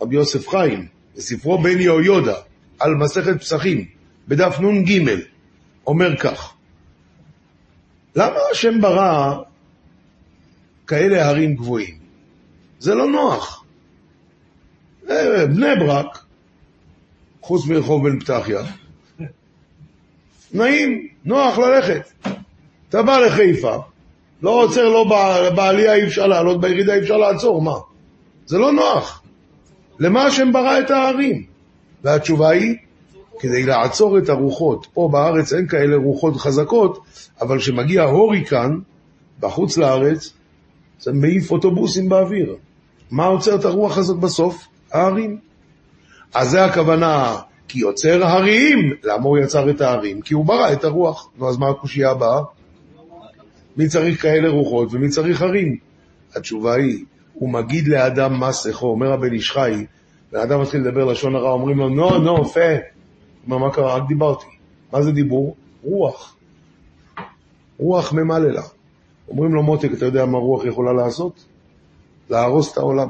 רבי 0.00 0.16
יוסף 0.16 0.48
חיים, 0.48 0.86
בספרו 1.16 1.58
בן 1.58 1.80
יהויודע, 1.80 2.34
על 2.78 2.94
מסכת 2.94 3.40
פסחים, 3.40 3.84
בדף 4.28 4.60
נ"ג, 4.60 5.14
אומר 5.86 6.16
כך: 6.16 6.54
למה 8.16 8.36
השם 8.52 8.80
ברא 8.80 9.42
כאלה 10.86 11.28
הרים 11.28 11.54
גבוהים? 11.54 11.98
זה 12.78 12.94
לא 12.94 13.06
נוח. 13.06 13.64
אה, 15.10 15.46
בני 15.46 15.76
ברק, 15.80 16.18
חוץ 17.40 17.66
מרחוב 17.66 18.08
בן 18.08 18.20
פתחיה, 18.20 18.60
נעים, 20.52 21.08
נוח 21.24 21.58
ללכת. 21.58 22.12
אתה 22.88 23.02
בא 23.02 23.18
לחיפה, 23.18 23.76
לא 24.42 24.50
עוצר, 24.50 24.88
לא 24.88 25.04
בע- 25.04 25.50
בעלייה 25.50 25.94
אי 25.94 26.04
אפשר 26.04 26.26
לעלות, 26.26 26.60
בירידה 26.60 26.94
אי 26.94 26.98
אפשר 27.00 27.16
לעצור, 27.16 27.62
מה? 27.62 27.74
זה 28.46 28.58
לא 28.58 28.72
נוח. 28.72 29.22
למה 29.98 30.24
השם 30.24 30.52
ברא 30.52 30.78
את 30.78 30.90
ההרים? 30.90 31.44
והתשובה 32.04 32.48
היא, 32.48 32.76
כדי 33.40 33.62
לעצור 33.62 34.18
את 34.18 34.28
הרוחות. 34.28 34.86
פה 34.94 35.08
בארץ 35.12 35.52
אין 35.52 35.66
כאלה 35.68 35.96
רוחות 35.96 36.36
חזקות, 36.36 36.98
אבל 37.40 37.58
כשמגיע 37.58 38.02
הוריקן, 38.02 38.78
בחוץ 39.40 39.76
לארץ, 39.76 40.32
זה 41.00 41.12
מעיף 41.12 41.50
אוטובוסים 41.50 42.08
באוויר. 42.08 42.56
מה 43.10 43.26
עוצר 43.26 43.54
את 43.54 43.64
הרוח 43.64 43.98
הזאת 43.98 44.18
בסוף? 44.18 44.66
ההרים. 44.92 45.38
אז 46.34 46.50
זה 46.50 46.64
הכוונה, 46.64 47.36
כי 47.68 47.78
יוצר 47.78 48.24
הרים. 48.24 48.92
למה 49.04 49.24
הוא 49.24 49.38
יצר 49.38 49.70
את 49.70 49.80
ההרים? 49.80 50.20
כי 50.20 50.34
הוא 50.34 50.44
ברא 50.44 50.72
את 50.72 50.84
הרוח. 50.84 51.28
נו, 51.38 51.48
אז 51.48 51.56
מה 51.56 51.68
הקושייה 51.68 52.10
הבאה? 52.10 52.40
מי 53.76 53.88
צריך 53.88 54.22
כאלה 54.22 54.48
רוחות 54.48 54.88
ומי 54.92 55.08
צריך 55.08 55.42
הרים? 55.42 55.76
התשובה 56.36 56.74
היא, 56.74 57.04
הוא 57.34 57.52
מגיד 57.52 57.88
לאדם 57.88 58.40
מה 58.40 58.52
שיחו, 58.52 58.86
אומר 58.86 59.12
הבן 59.12 59.32
איש 59.32 59.50
חי, 59.50 59.86
והאדם 60.32 60.60
מתחיל 60.62 60.80
לדבר 60.80 61.04
לשון 61.04 61.34
הרע, 61.34 61.50
אומרים 61.50 61.78
לו, 61.78 61.88
נו, 61.88 62.18
נו, 62.18 62.44
פה. 62.44 62.60
הוא 62.60 63.54
אומר, 63.54 63.66
מה 63.66 63.74
קרה? 63.74 63.96
רק 63.96 64.08
דיברתי. 64.08 64.46
מה 64.92 65.02
זה 65.02 65.12
דיבור? 65.12 65.56
רוח. 65.84 66.36
רוח 67.78 68.12
ממלא 68.12 68.48
לה. 68.48 68.62
אומרים 69.28 69.54
לו, 69.54 69.62
מותק, 69.62 69.90
אתה 69.92 70.04
יודע 70.04 70.26
מה 70.26 70.38
רוח 70.38 70.64
יכולה 70.64 70.92
לעשות? 70.92 71.44
להרוס 72.30 72.72
את 72.72 72.78
העולם. 72.78 73.08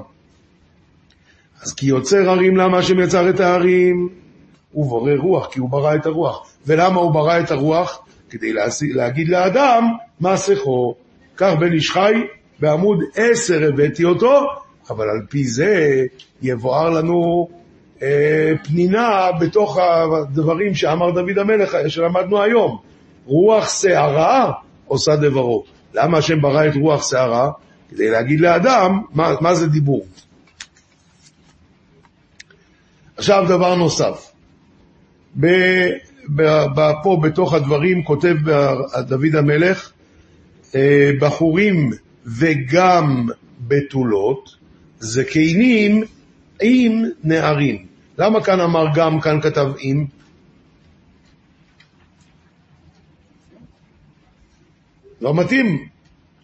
אז 1.62 1.74
כי 1.74 1.86
יוצר 1.86 2.30
הרים, 2.30 2.56
למה 2.56 2.78
השם 2.78 3.00
יצר 3.00 3.30
את 3.30 3.40
ההרים? 3.40 4.08
הוא 4.72 4.86
בורא 4.86 5.12
רוח, 5.18 5.46
כי 5.52 5.60
הוא 5.60 5.70
ברא 5.70 5.94
את 5.94 6.06
הרוח. 6.06 6.50
ולמה 6.66 7.00
הוא 7.00 7.12
ברא 7.12 7.40
את 7.40 7.50
הרוח? 7.50 8.00
כדי 8.30 8.52
להגיד 8.94 9.28
לאדם 9.28 9.84
מה 10.20 10.36
שיחו. 10.36 10.94
כך 11.36 11.52
בן 11.60 11.72
איש 11.72 11.90
חי, 11.90 12.14
בעמוד 12.60 12.98
עשר 13.14 13.68
הבאתי 13.68 14.04
אותו, 14.04 14.46
אבל 14.90 15.04
על 15.10 15.26
פי 15.28 15.44
זה 15.44 16.04
יבואר 16.42 16.90
לנו 16.90 17.48
אה, 18.02 18.52
פנינה 18.64 19.28
בתוך 19.40 19.78
הדברים 19.78 20.74
שאמר 20.74 21.10
דוד 21.10 21.38
המלך, 21.38 21.76
שלמדנו 21.88 22.42
היום. 22.42 22.78
רוח 23.26 23.68
שערה 23.80 24.52
עושה 24.86 25.16
דברו. 25.16 25.64
למה 25.94 26.18
השם 26.18 26.40
ברא 26.40 26.66
את 26.66 26.72
רוח 26.80 27.10
שערה? 27.10 27.50
כדי 27.90 28.10
להגיד 28.10 28.40
לאדם 28.40 29.02
מה, 29.12 29.34
מה 29.40 29.54
זה 29.54 29.66
דיבור. 29.66 30.06
עכשיו 33.16 33.44
דבר 33.48 33.74
נוסף. 33.74 34.32
ב, 35.40 35.46
פה 37.02 37.20
בתוך 37.22 37.54
הדברים 37.54 38.04
כותב 38.04 38.36
דוד 39.00 39.34
המלך, 39.34 39.92
אה, 40.74 41.10
בחורים 41.20 41.90
וגם 42.26 43.28
בתולות, 43.60 44.56
זקנים 44.98 46.02
עם 46.62 47.04
נערים. 47.24 47.86
למה 48.18 48.44
כאן 48.44 48.60
אמר 48.60 48.86
גם, 48.94 49.20
כאן 49.20 49.40
כתב 49.40 49.72
עם? 49.78 50.06
לא 55.20 55.34
מתאים. 55.34 55.86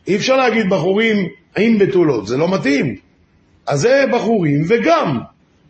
אי 0.06 0.16
אפשר 0.16 0.36
להגיד 0.36 0.70
בחורים 0.70 1.28
עם 1.58 1.78
בתולות, 1.78 2.26
זה 2.26 2.36
לא 2.36 2.54
מתאים. 2.54 2.96
אז 3.66 3.80
זה 3.80 4.04
בחורים 4.12 4.64
וגם. 4.68 5.18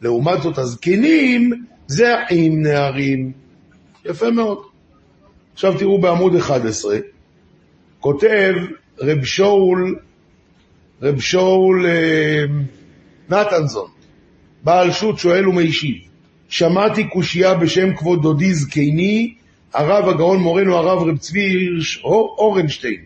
לעומת 0.03 0.43
זאת 0.43 0.59
הזקנים 0.59 1.65
זה 1.87 2.15
עם 2.31 2.63
נערים. 2.63 3.44
יפה 4.05 4.31
מאוד. 4.31 4.59
עכשיו 5.53 5.79
תראו 5.79 6.01
בעמוד 6.01 6.37
11, 6.37 6.99
כותב 8.01 8.55
רב 8.99 9.25
שאול, 9.25 9.99
רב 11.03 11.21
שאול 11.21 11.87
אה, 11.87 12.45
נתנזון, 13.29 13.91
בעל 14.65 14.93
שו"ת 14.93 15.19
שואל 15.19 15.49
ומשיב, 15.49 15.97
שמעתי 16.49 17.09
קושייה 17.09 17.55
בשם 17.55 17.97
כבוד 17.97 18.23
דודי 18.23 18.55
זקני, 18.55 19.35
הרב 19.75 20.09
הגאון 20.09 20.41
מורנו 20.41 20.77
הרב 20.77 21.09
רב 21.09 21.19
צבי 21.19 21.41
הירש 21.41 22.01
אורנשטיין, 22.39 23.01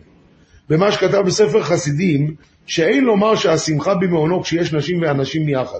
במה 0.69 0.91
שכתב 0.91 1.21
בספר 1.25 1.63
חסידים, 1.63 2.35
שאין 2.65 3.03
לומר 3.03 3.35
שהשמחה 3.35 3.95
במעונו 3.95 4.43
כשיש 4.43 4.73
נשים 4.73 5.01
ואנשים 5.01 5.49
יחד. 5.49 5.79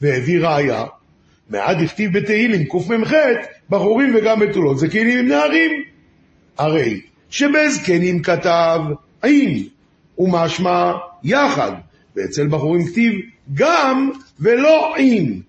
והביא 0.00 0.40
ראיה, 0.40 0.84
מעד 1.50 1.80
הכתיב 1.80 2.18
בתהילים 2.18 2.64
קמ"ח, 2.64 3.12
בחורים 3.70 4.14
וגם 4.16 4.40
בתולות, 4.40 4.78
זקנים 4.78 5.18
עם 5.18 5.28
נערים. 5.28 5.70
הרי 6.58 7.00
שבזקנים 7.30 8.22
כתב 8.22 8.80
עם, 9.24 9.62
ומשמע 10.18 10.92
יחד, 11.24 11.72
ואצל 12.16 12.46
בחורים 12.46 12.86
כתיב 12.86 13.12
גם 13.54 14.10
ולא 14.40 14.94
עם. 14.98 15.40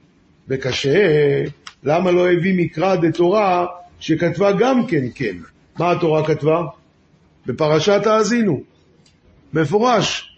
וקשה, 0.47 1.43
למה 1.83 2.11
לא 2.11 2.31
הביא 2.31 2.53
מקרא 2.57 2.95
דתורה 2.95 3.65
שכתבה 3.99 4.51
גם 4.51 4.87
כן 4.87 5.03
כן? 5.15 5.35
מה 5.79 5.91
התורה 5.91 6.27
כתבה? 6.27 6.63
בפרשת 7.45 8.01
האזינו. 8.05 8.61
מפורש. 9.53 10.35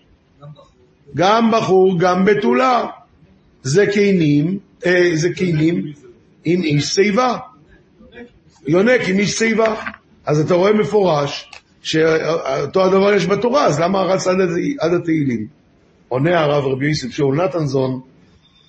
גם 1.16 1.52
בחור, 1.52 2.00
גם 2.00 2.26
בתולה. 2.26 2.86
זה 3.64 3.86
קינים, 4.82 5.16
אה, 5.26 5.34
קינים 5.36 5.94
עם 6.46 6.62
איש 6.62 6.86
שיבה. 6.86 7.38
יונק 8.68 9.02
עם 9.08 9.20
איש 9.20 9.32
שיבה. 9.32 9.76
אז 10.26 10.40
אתה 10.40 10.54
רואה 10.54 10.74
מפורש 10.74 11.52
שאותו 11.82 12.86
הדבר 12.86 13.14
יש 13.14 13.26
בתורה, 13.26 13.66
אז 13.66 13.80
למה 13.80 14.02
רץ 14.02 14.28
עד, 14.28 14.38
עד 14.80 14.94
התהילים? 14.94 15.48
עונה 16.08 16.40
הרב 16.40 16.64
רבי 16.64 16.88
יוסף 16.88 17.12
שאול 17.12 17.44
נתנזון, 17.44 18.02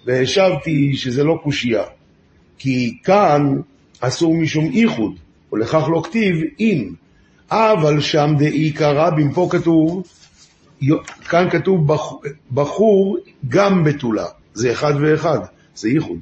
והשבתי 0.06 0.96
שזה 0.96 1.24
לא 1.24 1.38
קושייה, 1.42 1.82
כי 2.58 2.98
כאן 3.04 3.60
אסור 4.00 4.34
משום 4.34 4.70
איחוד, 4.72 5.12
ולכך 5.52 5.88
לא 5.92 6.02
כתיב 6.04 6.36
אם, 6.60 6.92
אבל 7.50 8.00
שם 8.00 8.34
דאי 8.38 8.72
קרא, 8.72 9.10
פה 9.34 9.48
כתוב, 9.50 10.02
כאן 11.28 11.50
כתוב 11.50 11.92
בחור 12.54 13.18
גם 13.48 13.84
בתולה, 13.84 14.26
זה 14.54 14.72
אחד 14.72 14.92
ואחד, 15.00 15.38
זה 15.80 15.88
איחוד. 15.88 16.18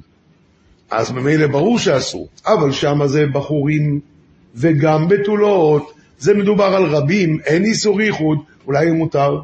אז 0.91 1.11
ממילא 1.11 1.47
ברור 1.47 1.79
שאסור, 1.79 2.27
אבל 2.45 2.71
שם 2.71 2.99
זה 3.05 3.25
בחורים 3.33 3.99
וגם 4.55 5.07
בתולות, 5.07 5.93
זה 6.19 6.33
מדובר 6.33 6.63
על 6.75 6.83
רבים, 6.83 7.39
אין 7.45 7.63
איסור 7.65 8.01
איחוד, 8.01 8.37
אולי 8.67 8.91
מותר. 8.91 9.39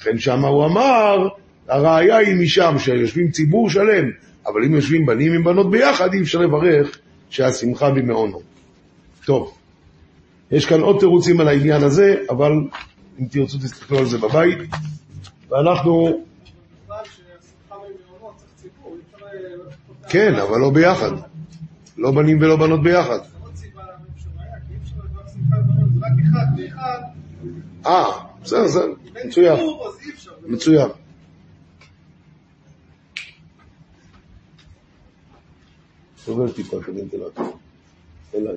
לכן 0.00 0.18
שם 0.18 0.44
הוא 0.44 0.64
אמר, 0.64 1.28
הראיה 1.68 2.16
היא 2.16 2.36
משם, 2.36 2.76
שיושבים 2.78 3.30
ציבור 3.30 3.70
שלם, 3.70 4.10
אבל 4.46 4.64
אם 4.64 4.74
יושבים 4.74 5.06
בנים 5.06 5.32
עם 5.32 5.44
בנות 5.44 5.70
ביחד, 5.70 6.14
אי 6.14 6.20
אפשר 6.20 6.38
לברך 6.38 6.98
שהשמחה 7.30 7.90
במעונו. 7.90 8.40
טוב, 9.24 9.54
יש 10.50 10.66
כאן 10.66 10.80
עוד 10.80 10.96
תירוצים 11.00 11.40
על 11.40 11.48
העניין 11.48 11.82
הזה, 11.82 12.14
אבל 12.30 12.52
אם 13.20 13.24
תרצו 13.30 13.58
תסתכלו 13.58 13.98
על 13.98 14.04
זה 14.04 14.18
בבית. 14.18 14.58
ואנחנו... 15.50 16.24
כן, 20.08 20.34
אבל 20.34 20.58
לא 20.58 20.70
ביחד. 20.70 21.10
לא 21.96 22.10
בנים 22.10 22.38
ולא 22.40 22.56
בנות 22.56 22.82
ביחד. 22.82 23.18
אה, 27.86 28.04
בסדר, 28.42 28.64
בסדר, 28.64 28.94
מצוין. 29.24 29.56
מצוין. 30.46 30.88
סובל 36.18 36.52
טיפה 36.52 36.76
כוונטילטור. 36.84 37.58
אליי. 38.34 38.56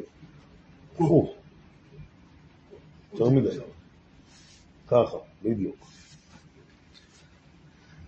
הפוך. 0.95 1.33
יותר 3.13 3.29
מדי. 3.29 3.57
ככה, 4.87 5.17
בדיוק. 5.43 5.75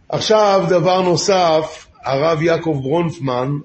עכשיו, 0.09 0.65
דבר 0.69 1.01
נוסף, 1.01 1.87
הרב 2.03 2.41
יעקב 2.41 2.79
ברונפמן, 2.83 3.57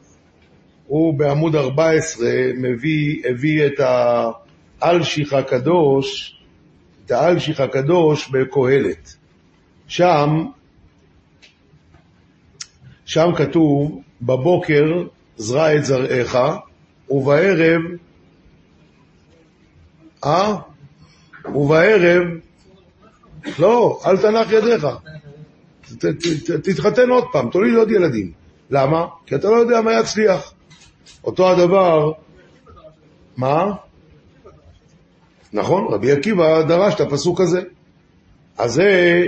הוא 0.86 1.18
בעמוד 1.18 1.56
14 1.56 2.28
מביא, 2.56 3.22
הביא 3.30 3.66
את 3.66 3.80
האלשיך 4.80 5.32
הקדוש, 5.32 6.38
את 7.04 7.10
האלשיך 7.10 7.60
הקדוש 7.60 8.30
בקהלת. 8.30 9.16
שם, 9.88 10.44
שם 13.04 13.30
כתוב, 13.36 14.02
בבוקר 14.22 15.04
זרע 15.36 15.76
את 15.76 15.84
זרעך, 15.84 16.36
ובערב, 17.10 17.82
אה? 20.24 20.56
ובערב, 21.54 22.26
לא, 23.58 24.00
אל 24.06 24.16
תנח 24.16 24.52
ידיך. 24.52 24.86
תתחתן 26.62 27.10
עוד 27.10 27.24
פעם, 27.32 27.50
תוליד 27.50 27.74
עוד 27.74 27.90
ילדים. 27.90 28.32
למה? 28.70 29.06
כי 29.26 29.34
אתה 29.34 29.50
לא 29.50 29.56
יודע 29.56 29.80
מה 29.80 30.00
יצליח. 30.00 30.52
אותו 31.24 31.50
הדבר, 31.50 32.12
מה? 33.36 33.72
נכון, 35.52 35.86
רבי 35.90 36.12
עקיבא 36.12 36.62
דרש 36.62 36.94
את 36.94 37.00
הפסוק 37.00 37.40
הזה. 37.40 37.60
אז 38.58 38.72
זה, 38.72 39.26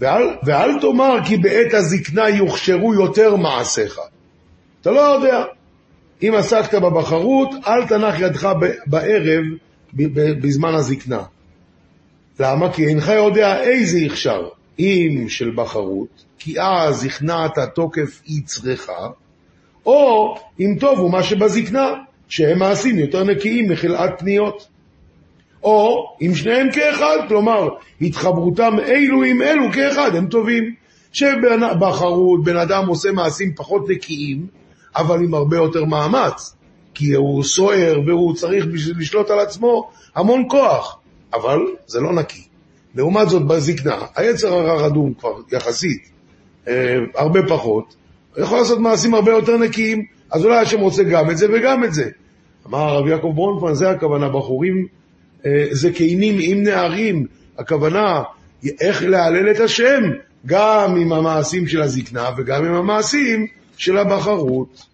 ואל, 0.00 0.22
ואל 0.44 0.80
תאמר 0.80 1.18
כי 1.26 1.36
בעת 1.36 1.74
הזקנה 1.74 2.28
יוכשרו 2.28 2.94
יותר 2.94 3.36
מעשיך. 3.36 4.00
אתה 4.80 4.90
לא 4.90 5.00
יודע. 5.00 5.44
אם 6.22 6.34
עסקת 6.38 6.74
בבחרות, 6.74 7.48
אל 7.66 7.86
תנח 7.86 8.20
ידך 8.20 8.52
בערב 8.86 9.44
בזמן 10.42 10.74
הזקנה. 10.74 11.22
למה? 12.40 12.72
כי 12.72 12.86
אינך 12.86 13.08
יודע 13.08 13.62
איזה 13.62 13.98
הכשר, 14.06 14.48
אם 14.78 15.24
של 15.28 15.50
בחרות, 15.54 16.24
כי 16.38 16.60
אז 16.60 17.04
הכנעת 17.04 17.58
תוקף 17.74 18.22
יצרך, 18.26 18.90
או 19.86 20.34
אם 20.60 20.76
טוב 20.80 20.98
הוא 20.98 21.12
מה 21.12 21.22
שבזקנה, 21.22 21.94
שהם 22.28 22.58
מעשים 22.58 22.98
יותר 22.98 23.24
נקיים 23.24 23.70
מחלאת 23.70 24.10
פניות. 24.18 24.68
או 25.62 26.06
אם 26.22 26.34
שניהם 26.34 26.72
כאחד, 26.72 27.16
כלומר, 27.28 27.68
התחברותם 28.00 28.76
אלו 28.86 29.22
עם 29.22 29.42
אלו 29.42 29.72
כאחד, 29.72 30.16
הם 30.16 30.26
טובים. 30.26 30.74
שבחרות, 31.12 32.44
בן 32.44 32.56
אדם 32.56 32.86
עושה 32.88 33.12
מעשים 33.12 33.54
פחות 33.54 33.88
נקיים, 33.88 34.46
אבל 34.96 35.24
עם 35.24 35.34
הרבה 35.34 35.56
יותר 35.56 35.84
מאמץ, 35.84 36.56
כי 36.94 37.14
הוא 37.14 37.44
סוער 37.44 38.00
והוא 38.06 38.34
צריך 38.34 38.64
בשביל 38.66 38.98
לשלוט 38.98 39.30
על 39.30 39.40
עצמו 39.40 39.90
המון 40.14 40.44
כוח, 40.48 40.98
אבל 41.34 41.58
זה 41.86 42.00
לא 42.00 42.12
נקי. 42.12 42.45
לעומת 42.96 43.28
זאת, 43.28 43.46
בזקנה, 43.46 43.96
היצר 44.16 44.52
הרע 44.52 44.86
רדום 44.86 45.14
כבר 45.14 45.32
יחסית, 45.52 46.10
אה, 46.68 46.96
הרבה 47.14 47.40
פחות, 47.48 47.94
יכול 48.38 48.58
לעשות 48.58 48.78
מעשים 48.78 49.14
הרבה 49.14 49.32
יותר 49.32 49.56
נקיים, 49.56 50.04
אז 50.30 50.44
אולי 50.44 50.56
השם 50.56 50.80
רוצה 50.80 51.02
גם 51.02 51.30
את 51.30 51.38
זה 51.38 51.46
וגם 51.52 51.84
את 51.84 51.94
זה. 51.94 52.10
אמר 52.66 52.78
הרב 52.78 53.06
יעקב 53.06 53.32
ברונפמן, 53.34 53.74
זה 53.74 53.90
הכוונה, 53.90 54.28
בחורים 54.28 54.86
אה, 55.46 55.66
זקנים 55.70 56.36
עם 56.40 56.62
נערים, 56.62 57.26
הכוונה 57.58 58.22
איך 58.80 59.02
להלל 59.02 59.50
את 59.50 59.60
השם, 59.60 60.02
גם 60.46 60.96
עם 60.96 61.12
המעשים 61.12 61.66
של 61.66 61.82
הזקנה 61.82 62.30
וגם 62.36 62.64
עם 62.64 62.74
המעשים 62.74 63.46
של 63.76 63.98
הבחרות. 63.98 64.86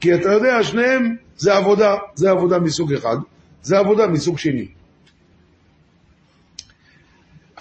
כי 0.00 0.14
אתה 0.14 0.32
יודע, 0.32 0.62
שניהם 0.62 1.16
זה 1.36 1.56
עבודה, 1.56 1.94
זה 2.14 2.30
עבודה 2.30 2.58
מסוג 2.58 2.92
אחד, 2.92 3.16
זה 3.62 3.78
עבודה 3.78 4.06
מסוג 4.06 4.38
שני. 4.38 4.66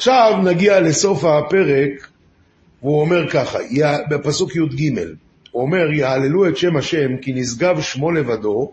עכשיו 0.01 0.39
נגיע 0.43 0.79
לסוף 0.79 1.23
הפרק, 1.23 2.07
והוא 2.81 3.01
אומר 3.01 3.29
ככה, 3.29 3.59
בפסוק 4.09 4.55
י"ג, 4.55 4.99
הוא 5.51 5.61
אומר, 5.61 5.91
יהללו 5.91 6.47
את 6.47 6.57
שם 6.57 6.77
השם, 6.77 7.17
כי 7.17 7.33
נשגב 7.33 7.81
שמו 7.81 8.11
לבדו, 8.11 8.71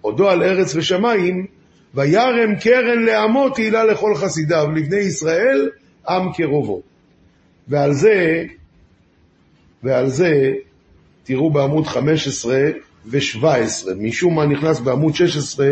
עודו 0.00 0.30
על 0.30 0.42
ארץ 0.42 0.74
ושמיים, 0.76 1.46
וירם 1.94 2.56
קרן 2.60 3.02
לעמו 3.04 3.50
תהילה 3.50 3.84
לכל 3.84 4.14
חסידיו, 4.14 4.66
לבני 4.76 4.96
ישראל, 4.96 5.68
עם 6.08 6.32
קרובו. 6.32 6.82
ועל 7.68 7.92
זה, 7.92 8.44
ועל 9.82 10.08
זה, 10.08 10.52
תראו 11.24 11.50
בעמוד 11.50 11.86
15 11.86 12.60
ו-17, 13.06 13.44
משום 13.96 14.36
מה 14.36 14.46
נכנס 14.46 14.80
בעמוד 14.80 15.14
16 15.14 15.68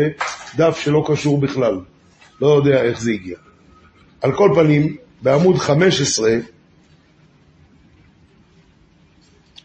דף 0.55 0.77
שלא 0.79 1.05
קשור 1.07 1.41
בכלל, 1.41 1.79
לא 2.41 2.47
יודע 2.47 2.83
איך 2.83 3.01
זה 3.01 3.11
הגיע. 3.11 3.37
על 4.21 4.31
כל 4.35 4.51
פנים, 4.55 4.95
בעמוד 5.21 5.57
15, 5.57 6.31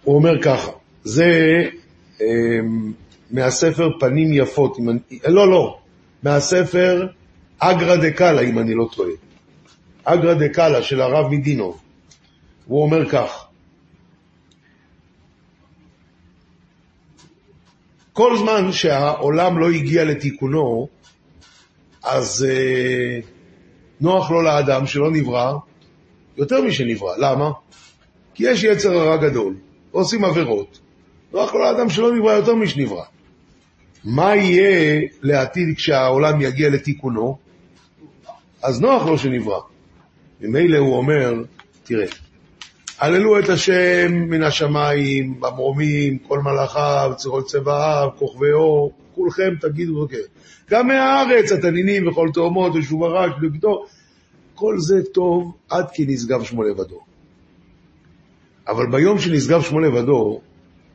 הוא 0.05 0.15
אומר 0.15 0.43
ככה, 0.43 0.71
זה 1.05 1.63
אה, 2.21 2.27
מהספר 3.31 3.91
פנים 4.01 4.33
יפות, 4.33 4.79
אם 4.79 4.91
אני, 4.91 4.99
לא, 5.27 5.51
לא, 5.51 5.79
מהספר 6.23 7.07
אגרא 7.59 7.97
דקאלה, 7.97 8.41
אם 8.43 8.59
אני 8.59 8.75
לא 8.75 8.89
טועה. 8.95 9.11
אגרא 10.05 10.35
דקאלה 10.35 10.83
של 10.83 11.01
הרב 11.01 11.31
מדינוב. 11.31 11.81
הוא 12.67 12.83
אומר 12.83 13.11
כך, 13.11 13.47
כל 18.13 18.39
זמן 18.39 18.73
שהעולם 18.73 19.59
לא 19.59 19.71
הגיע 19.71 20.05
לתיקונו, 20.05 20.89
אז 22.03 22.47
אה, 22.49 23.21
נוח 24.01 24.31
לו 24.31 24.43
לאדם 24.43 24.87
שלא 24.87 25.11
נברא 25.11 25.53
יותר 26.37 26.63
משנברא. 26.63 27.17
למה? 27.19 27.51
כי 28.35 28.51
יש 28.51 28.65
יצר 28.65 28.93
הרע 28.93 29.17
גדול, 29.17 29.55
עושים 29.91 30.25
עבירות. 30.25 30.79
נוח 31.33 31.55
לו 31.55 31.61
לאדם 31.61 31.91
שלא 31.91 32.17
נברא 32.17 32.33
יותר 32.33 32.55
משנברא. 32.55 33.05
מה 34.05 34.37
יהיה 34.37 35.01
לעתיד 35.23 35.77
כשהעולם 35.77 36.41
יגיע 36.41 36.71
לתיקונו? 36.71 37.39
אז 38.63 38.81
נוח 38.81 39.07
לו 39.07 39.19
שנברא. 39.19 39.61
ממילא 40.41 40.79
הוא 40.79 40.97
אומר, 40.97 41.35
תראה, 41.85 42.07
הללו 42.99 43.39
את 43.39 43.49
השם 43.49 44.13
מן 44.13 44.43
השמיים, 44.43 45.41
במרומים, 45.41 46.19
כל 46.19 46.39
מלאכיו, 46.39 47.13
צבאיו, 47.47 48.09
כוכבי 48.19 48.53
אור, 48.53 48.93
כולכם 49.15 49.55
תגידו, 49.61 50.01
אוקיי. 50.01 50.23
גם 50.71 50.87
מהארץ, 50.87 51.53
התנינים 51.53 52.09
וכל 52.09 52.29
תאומות 52.35 52.73
ושוב 52.75 53.05
הרש 53.05 53.33
ובגדו, 53.39 53.85
כל 54.55 54.79
זה 54.79 55.03
טוב 55.13 55.53
עד 55.71 55.85
כי 55.93 56.05
נשגב 56.09 56.45
שמו 56.45 56.63
לבדו. 56.63 57.01
אבל 58.69 58.87
ביום 58.91 59.19
שנשגב 59.19 59.63
שמו 59.63 59.81
לבדו, 59.81 60.41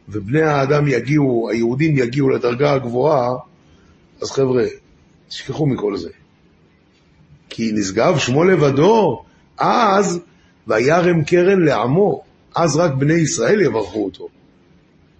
ובני 0.09 0.41
האדם 0.41 0.87
יגיעו, 0.87 1.49
היהודים 1.49 1.97
יגיעו 1.97 2.29
לדרגה 2.29 2.73
הגבוהה, 2.73 3.29
אז 4.21 4.31
חבר'ה, 4.31 4.63
תשכחו 5.27 5.65
מכל 5.65 5.97
זה. 5.97 6.09
כי 7.49 7.71
נשגב 7.73 8.17
שמו 8.17 8.43
לבדו, 8.43 9.23
אז 9.57 10.19
וירם 10.67 11.23
קרן 11.23 11.61
לעמו, 11.61 12.23
אז 12.55 12.75
רק 12.75 12.93
בני 12.93 13.13
ישראל 13.13 13.61
יברכו 13.61 14.05
אותו. 14.05 14.27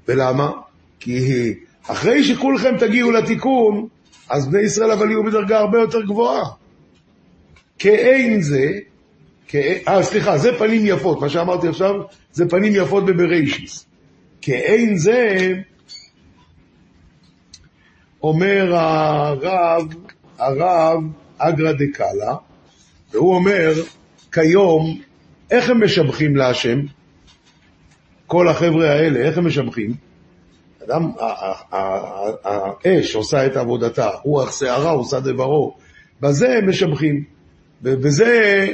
ולמה? 0.08 0.52
כי 1.00 1.54
אחרי 1.88 2.24
שכולכם 2.24 2.78
תגיעו 2.80 3.12
לתיקון, 3.12 3.88
אז 4.30 4.48
בני 4.48 4.62
ישראל 4.62 4.92
אבל 4.92 5.10
יהיו 5.10 5.24
בדרגה 5.24 5.60
הרבה 5.60 5.80
יותר 5.80 6.02
גבוהה. 6.02 6.44
כאין 7.80 8.42
זה, 8.42 8.72
אה, 9.88 10.04
סליחה, 10.04 10.38
זה 10.38 10.58
פנים 10.58 10.82
יפות, 10.86 11.22
מה 11.22 11.30
שאמרתי 11.30 11.68
עכשיו, 11.68 11.96
זה 12.32 12.50
פנים 12.50 12.74
יפות 12.76 13.06
בבראשיס. 13.06 13.86
כאין 14.42 14.98
זה, 14.98 15.52
אומר 18.24 18.76
הרב, 18.76 19.88
הרב 20.38 21.04
אגרא 21.38 21.72
דקאלה, 21.72 22.36
והוא 23.12 23.36
אומר, 23.36 23.74
כיום, 24.32 25.02
איך 25.52 25.70
הם 25.70 25.84
משבחים 25.84 26.36
להשם? 26.36 26.80
כל 28.28 28.48
החבר'ה 28.48 28.92
האלה, 28.92 29.20
איך 29.20 29.38
הם 29.38 29.48
משבחים? 29.48 30.09
אדם, 30.90 31.12
האש 32.44 33.16
עושה 33.16 33.46
את 33.46 33.58
עבודתה, 33.58 34.10
רוח 34.24 34.60
שערה 34.60 34.92
עושה 34.92 35.20
דברו, 35.20 35.76
בזה 36.22 36.58
הם 36.58 36.70
משבחים. 36.70 37.24
ובזה, 37.84 38.68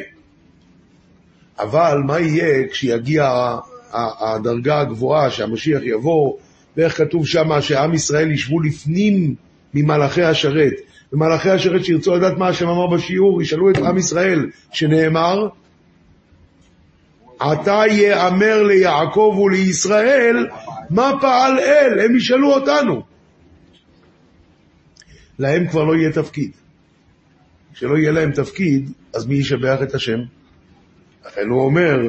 אבל 1.59 2.01
מה 2.05 2.19
יהיה 2.19 2.67
כשיגיע 2.67 3.55
הדרגה 3.93 4.79
הגבוהה, 4.79 5.29
שהמשיח 5.29 5.81
יבוא, 5.83 6.33
ואיך 6.77 6.97
כתוב 6.97 7.27
שם 7.27 7.61
שעם 7.61 7.93
ישראל 7.93 8.31
ישבו 8.31 8.59
לפנים 8.59 9.35
ממלאכי 9.73 10.23
השרת. 10.23 10.73
ומלאכי 11.13 11.49
השרת 11.49 11.85
שירצו 11.85 12.15
לדעת 12.15 12.37
מה 12.37 12.47
השם 12.47 12.67
אמר 12.67 12.87
בשיעור, 12.87 13.41
ישאלו 13.41 13.69
את 13.69 13.77
עם 13.77 13.97
ישראל, 13.97 14.49
שנאמר, 14.71 15.47
עתה 17.39 17.81
יאמר 17.91 18.63
ליעקב 18.63 19.39
ולישראל, 19.45 20.47
מה 20.89 21.11
פעל 21.21 21.59
אל? 21.59 21.99
הם 21.99 22.15
ישאלו 22.15 22.53
אותנו. 22.53 23.01
להם 25.39 25.67
כבר 25.67 25.83
לא 25.83 25.95
יהיה 25.95 26.11
תפקיד. 26.11 26.51
כשלא 27.73 27.97
יהיה 27.97 28.11
להם 28.11 28.31
תפקיד, 28.31 28.91
אז 29.13 29.25
מי 29.25 29.35
ישבח 29.35 29.79
את 29.83 29.95
השם? 29.95 30.19
לכן 31.25 31.47
הוא 31.49 31.61
אומר, 31.61 31.99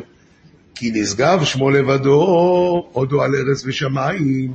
כי 0.75 0.91
נשגב 0.95 1.45
שמו 1.45 1.71
לבדו, 1.71 2.89
הודו 2.93 3.23
על 3.23 3.35
ארץ 3.35 3.63
ושמיים, 3.67 4.53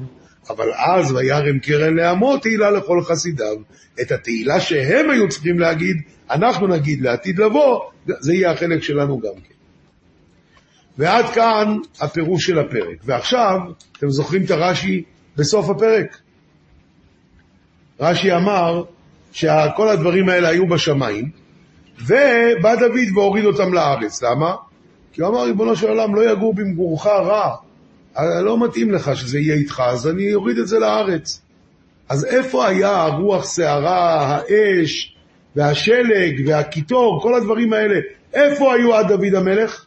אבל 0.50 0.68
אז 0.74 1.12
וירם 1.12 1.60
קרן 1.60 1.96
לעמו 1.96 2.38
תהילה 2.38 2.72
לכל 2.72 3.04
חסידיו. 3.04 3.56
את 4.02 4.12
התהילה 4.12 4.60
שהם 4.60 5.10
היו 5.10 5.30
צריכים 5.30 5.60
להגיד, 5.60 5.98
אנחנו 6.32 6.68
נגיד 6.68 7.02
לעתיד 7.02 7.40
לבוא, 7.40 7.80
זה 8.20 8.34
יהיה 8.34 8.52
החלק 8.52 8.84
שלנו 8.84 9.20
גם 9.20 9.42
כן. 9.44 9.61
ועד 10.98 11.26
כאן 11.26 11.78
הפירוש 12.02 12.46
של 12.46 12.60
הפרק. 12.60 12.98
ועכשיו, 13.04 13.60
אתם 13.98 14.10
זוכרים 14.10 14.44
את 14.44 14.52
הרש"י 14.52 15.04
בסוף 15.38 15.70
הפרק? 15.70 16.18
רש"י 18.00 18.34
אמר 18.34 18.84
שכל 19.32 19.88
הדברים 19.90 20.30
האלה 20.30 20.50
היו 20.50 20.68
בשמיים, 20.68 21.30
ובא 22.02 22.76
דוד 22.76 23.16
והוריד 23.16 23.46
אותם 23.46 23.74
לארץ. 23.74 24.24
למה? 24.24 24.56
כי 25.14 25.22
הוא 25.22 25.30
אמר, 25.30 25.44
ריבונו 25.44 25.76
של 25.76 25.90
עולם, 25.90 26.16
לא 26.16 26.32
יגור 26.32 26.54
במגורך 26.54 27.06
רע. 27.06 27.56
לא 28.44 28.66
מתאים 28.66 28.92
לך 28.92 29.16
שזה 29.16 29.40
יהיה 29.40 29.56
איתך, 29.56 29.84
אז 29.86 30.08
אני 30.08 30.34
אוריד 30.34 30.58
את 30.58 30.68
זה 30.68 30.80
לארץ. 30.80 31.42
אז 32.10 32.26
איפה 32.26 32.68
היה 32.68 33.04
הרוח 33.04 33.46
סערה, 33.46 34.22
האש, 34.22 35.16
והשלג, 35.56 36.48
והקיטור, 36.48 37.22
כל 37.22 37.36
הדברים 37.36 37.74
האלה? 37.74 38.00
איפה 38.34 38.74
היו 38.74 38.96
עד 38.96 39.08
דוד 39.08 39.36
המלך? 39.36 39.86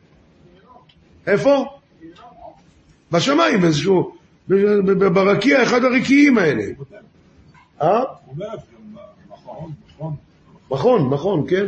איפה? 1.26 1.64
בשמיים, 3.12 3.60
באיזשהו, 3.60 4.16
ברקיע, 5.14 5.62
אחד 5.62 5.84
הרקיעים 5.84 6.38
האלה. 6.38 6.64
אה? 7.82 8.02
מכון, 10.70 11.08
מכון, 11.08 11.44
כן. 11.48 11.66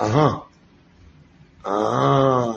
אהה. 0.00 0.38
אה. 1.66 2.52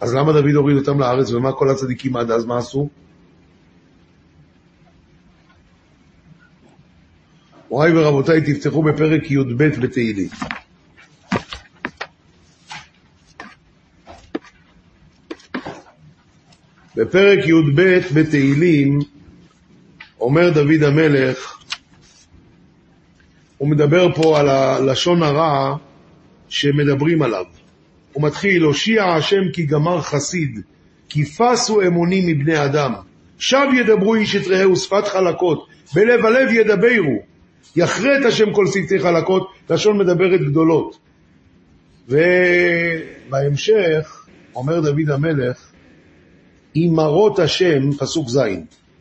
אז 0.00 0.14
למה 0.14 0.32
דוד 0.32 0.54
הוריד 0.54 0.76
אותם 0.76 1.00
לארץ, 1.00 1.30
ומה 1.30 1.52
כל 1.52 1.70
הצדיקים 1.70 2.16
עד 2.16 2.30
אז, 2.30 2.44
מה 2.44 2.58
עשו? 2.58 2.88
מוריי 7.70 7.98
ורבותיי, 7.98 8.40
תפתחו 8.40 8.82
בפרק 8.82 9.30
י"ב 9.30 9.64
בתהילים. 9.82 10.28
בפרק 16.96 17.38
י"ב 17.46 17.98
בתהילים 18.14 18.98
אומר 20.20 20.50
דוד 20.50 20.82
המלך, 20.82 21.58
הוא 23.58 23.68
מדבר 23.68 24.12
פה 24.14 24.40
על 24.40 24.48
הלשון 24.48 25.22
הרע 25.22 25.76
שמדברים 26.48 27.22
עליו. 27.22 27.44
הוא 28.12 28.22
מתחיל, 28.22 28.62
הושיע 28.62 29.04
השם 29.04 29.42
כי 29.52 29.66
גמר 29.66 30.00
חסיד, 30.00 30.60
כי 31.08 31.24
פסו 31.24 31.82
אמונים 31.82 32.26
מבני 32.26 32.64
אדם. 32.64 32.94
שב 33.38 33.66
ידברו 33.74 34.14
איש 34.14 34.36
את 34.36 34.46
רעהו 34.46 34.76
שפת 34.76 35.06
חלקות, 35.06 35.66
בלב 35.94 36.26
הלב 36.26 36.48
ידברו. 36.52 37.22
יכרת 37.76 38.24
השם 38.24 38.52
כל 38.52 38.66
שפתי 38.66 38.98
חלקות, 38.98 39.50
לשון 39.70 39.98
מדברת 39.98 40.40
גדולות. 40.40 40.98
ובהמשך 43.28 44.26
אומר 44.54 44.80
דוד 44.80 45.10
המלך, 45.10 45.72
אמרות 46.76 47.38
השם, 47.38 47.92
פסוק 47.98 48.28
ז', 48.28 48.38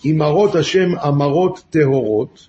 אמרות 0.05 0.55
השם 0.55 0.97
אמרות 1.07 1.63
טהורות, 1.69 2.47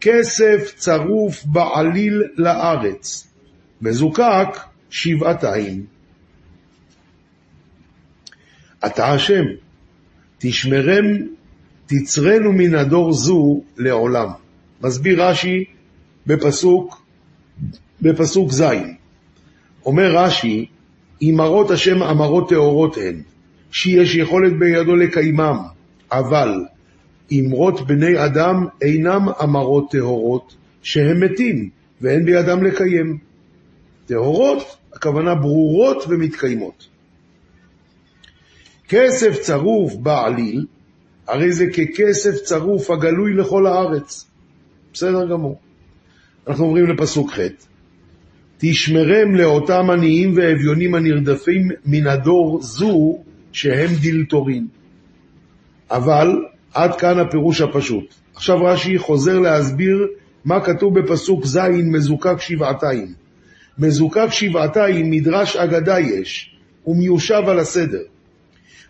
כסף 0.00 0.74
צרוף 0.76 1.44
בעליל 1.44 2.22
לארץ, 2.36 3.26
מזוקק 3.82 4.58
שבעתיים. 4.90 5.86
אתה 8.86 9.12
השם, 9.12 9.44
תשמרם, 10.38 11.04
תצרנו 11.86 12.52
מן 12.52 12.74
הדור 12.74 13.12
זו 13.12 13.60
לעולם. 13.76 14.28
מסביר 14.82 15.24
רש"י 15.24 15.64
בפסוק, 16.26 17.02
בפסוק 18.02 18.52
ז', 18.52 18.64
אומר 19.86 20.16
רש"י, 20.16 20.66
אמרות 21.30 21.70
השם 21.70 22.02
אמרות 22.02 22.48
טהורות 22.48 22.96
הן, 22.96 23.22
שיש 23.74 24.14
יכולת 24.14 24.58
בידו 24.58 24.96
לקיימם, 24.96 25.56
אבל 26.12 26.64
אמרות 27.32 27.86
בני 27.86 28.24
אדם 28.24 28.66
אינם 28.82 29.28
אמרות 29.42 29.90
טהורות, 29.90 30.56
שהם 30.82 31.20
מתים, 31.20 31.68
ואין 32.00 32.24
בידם 32.24 32.62
לקיים. 32.62 33.18
טהורות, 34.06 34.76
הכוונה 34.92 35.34
ברורות 35.34 36.04
ומתקיימות. 36.08 36.88
כסף 38.88 39.40
צרוף 39.40 39.94
בעליל, 39.94 40.66
הרי 41.28 41.52
זה 41.52 41.66
ככסף 41.66 42.34
צרוף 42.44 42.90
הגלוי 42.90 43.34
לכל 43.34 43.66
הארץ. 43.66 44.30
בסדר 44.92 45.26
גמור. 45.26 45.60
אנחנו 46.46 46.64
עוברים 46.64 46.86
לפסוק 46.86 47.30
ח' 47.30 47.38
תשמרם 48.58 49.34
לאותם 49.34 49.90
עניים 49.90 50.32
ואביונים 50.36 50.94
הנרדפים 50.94 51.68
מן 51.86 52.06
הדור 52.06 52.62
זו 52.62 53.18
שהם 53.54 53.94
דילתורים. 54.00 54.66
אבל 55.90 56.28
עד 56.74 56.96
כאן 57.00 57.18
הפירוש 57.18 57.60
הפשוט. 57.60 58.14
עכשיו 58.34 58.64
רש"י 58.64 58.98
חוזר 58.98 59.38
להסביר 59.38 60.06
מה 60.44 60.60
כתוב 60.60 61.00
בפסוק 61.00 61.46
ז' 61.46 61.58
מזוקק 61.92 62.40
שבעתיים. 62.40 63.06
מזוקק 63.78 64.26
שבעתיים 64.30 65.10
מדרש 65.10 65.56
אגדה 65.56 66.00
יש, 66.00 66.56
ומיושב 66.86 67.42
על 67.46 67.58
הסדר. 67.58 68.02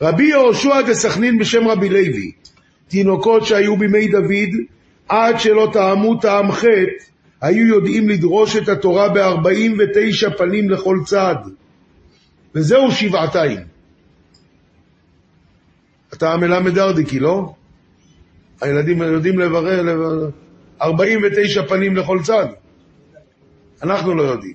רבי 0.01 0.25
יהושע 0.25 0.83
דסכנין 0.83 1.39
בשם 1.39 1.69
רבי 1.69 1.89
לוי, 1.89 2.33
תינוקות 2.89 3.47
שהיו 3.47 3.77
בימי 3.77 4.09
דוד, 4.09 4.55
עד 5.09 5.41
שלא 5.41 5.71
טעמו 5.73 6.21
טעם 6.21 6.53
חטא, 6.53 7.05
היו 7.41 7.67
יודעים 7.67 8.09
לדרוש 8.09 8.57
את 8.57 8.69
התורה 8.69 9.09
ב-49 9.09 10.39
פנים 10.39 10.71
לכל 10.71 10.97
צד. 11.07 11.37
וזהו 12.55 12.91
שבעתיים. 12.91 13.74
אתה 16.17 16.33
המלמד 16.33 16.79
ארדיקי, 16.79 17.21
לא? 17.21 17.55
הילדים 18.61 19.03
יודעים 19.03 19.39
לברר, 19.39 19.83
לברר 19.83 20.31
49 20.83 21.67
פנים 21.69 21.97
לכל 21.97 22.19
צד. 22.23 22.47
אנחנו 23.83 24.15
לא 24.15 24.23
יודעים. 24.23 24.55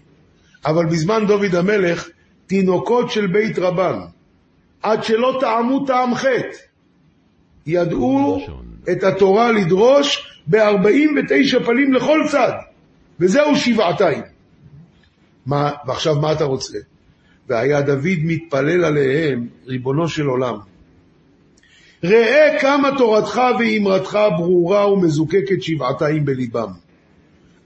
אבל 0.66 0.86
בזמן 0.86 1.28
דוד 1.28 1.56
המלך, 1.56 2.10
תינוקות 2.48 3.12
של 3.12 3.28
בית 3.28 3.60
רבן, 3.60 4.00
עד 4.82 5.04
שלא 5.04 5.38
טעמו 5.40 5.86
טעם 5.86 6.16
חטא, 6.16 6.58
ידעו 7.66 8.46
את 8.92 9.04
התורה 9.04 9.52
לדרוש 9.52 10.28
ב-49 10.48 11.66
פנים 11.66 11.94
לכל 11.94 12.22
צד, 12.32 12.52
וזהו 13.20 13.56
שבעתיים. 13.56 14.24
מה, 15.46 15.72
ועכשיו 15.88 16.16
מה 16.16 16.32
אתה 16.32 16.44
רוצה? 16.44 16.78
והיה 17.48 17.82
דוד 17.82 18.20
מתפלל 18.24 18.86
עליהם, 18.86 19.48
ריבונו 19.68 20.08
של 20.08 20.26
עולם. 20.26 20.69
ראה 22.04 22.60
כמה 22.62 22.90
תורתך 22.98 23.42
ואמרתך 23.60 24.20
ברורה 24.38 24.94
ומזוקקת 24.94 25.62
שבעתיים 25.62 26.26
בליבם. 26.26 26.72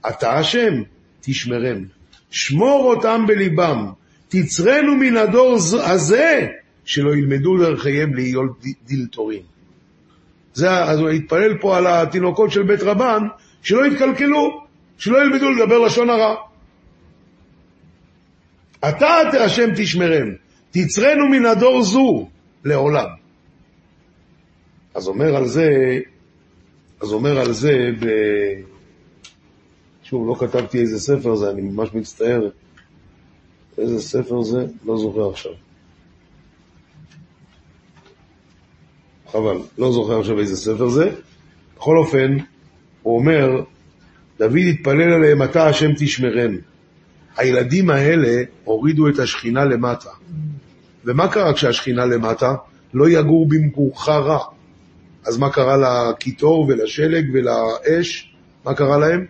אתה 0.08 0.32
השם, 0.32 0.82
תשמרם. 1.20 1.84
שמור 2.30 2.94
אותם 2.94 3.24
בליבם. 3.28 3.86
תצרנו 4.28 4.96
מן 4.96 5.16
הדור 5.16 5.56
הזה, 5.82 6.46
שלא 6.84 7.16
ילמדו 7.16 7.58
דרכיהם 7.58 8.14
להיות 8.14 8.64
דילתורים. 8.86 9.42
זה, 10.54 10.70
אז 10.84 10.98
הוא 10.98 11.08
התפלל 11.08 11.58
פה 11.60 11.76
על 11.76 11.86
התינוקות 11.86 12.50
של 12.50 12.62
בית 12.62 12.82
רבן, 12.82 13.22
שלא 13.62 13.86
יתקלקלו, 13.86 14.64
שלא 14.98 15.18
ילמדו 15.18 15.50
לדבר 15.50 15.78
לשון 15.78 16.10
הרע. 16.10 16.34
אתה 18.88 19.06
השם 19.44 19.70
תשמרם, 19.76 20.28
תצרנו 20.70 21.28
מן 21.28 21.46
הדור 21.46 21.82
זו 21.82 22.28
לעולם. 22.64 23.23
אז 24.94 25.08
אומר 25.08 25.36
על 25.36 25.46
זה, 25.46 25.98
אז 27.00 27.12
אומר 27.12 27.38
על 27.40 27.52
זה, 27.52 27.90
ב... 28.00 28.06
שוב, 30.02 30.28
לא 30.28 30.34
כתבתי 30.40 30.80
איזה 30.80 31.00
ספר 31.00 31.34
זה, 31.34 31.50
אני 31.50 31.62
ממש 31.62 31.94
מצטער. 31.94 32.48
איזה 33.78 34.02
ספר 34.02 34.42
זה? 34.42 34.66
לא 34.84 34.96
זוכר 34.96 35.30
עכשיו. 35.30 35.52
חבל, 39.32 39.56
לא 39.78 39.92
זוכר 39.92 40.20
עכשיו 40.20 40.38
איזה 40.38 40.56
ספר 40.56 40.88
זה. 40.88 41.10
בכל 41.76 41.98
אופן, 41.98 42.36
הוא 43.02 43.18
אומר, 43.18 43.62
דוד 44.38 44.58
התפלל 44.70 45.12
עליהם, 45.12 45.42
אתה 45.42 45.66
השם 45.66 45.90
תשמרם. 45.98 46.56
הילדים 47.36 47.90
האלה 47.90 48.42
הורידו 48.64 49.08
את 49.08 49.18
השכינה 49.18 49.64
למטה. 49.64 50.10
ומה 51.04 51.28
קרה 51.28 51.54
כשהשכינה 51.54 52.06
למטה? 52.06 52.54
לא 52.94 53.08
יגור 53.08 53.48
במקורך 53.48 54.08
רע. 54.08 54.53
אז 55.26 55.38
מה 55.38 55.50
קרה 55.50 55.76
לקיטור 55.76 56.66
ולשלג 56.68 57.26
ולאש? 57.34 58.34
מה 58.64 58.74
קרה 58.74 58.98
להם? 58.98 59.26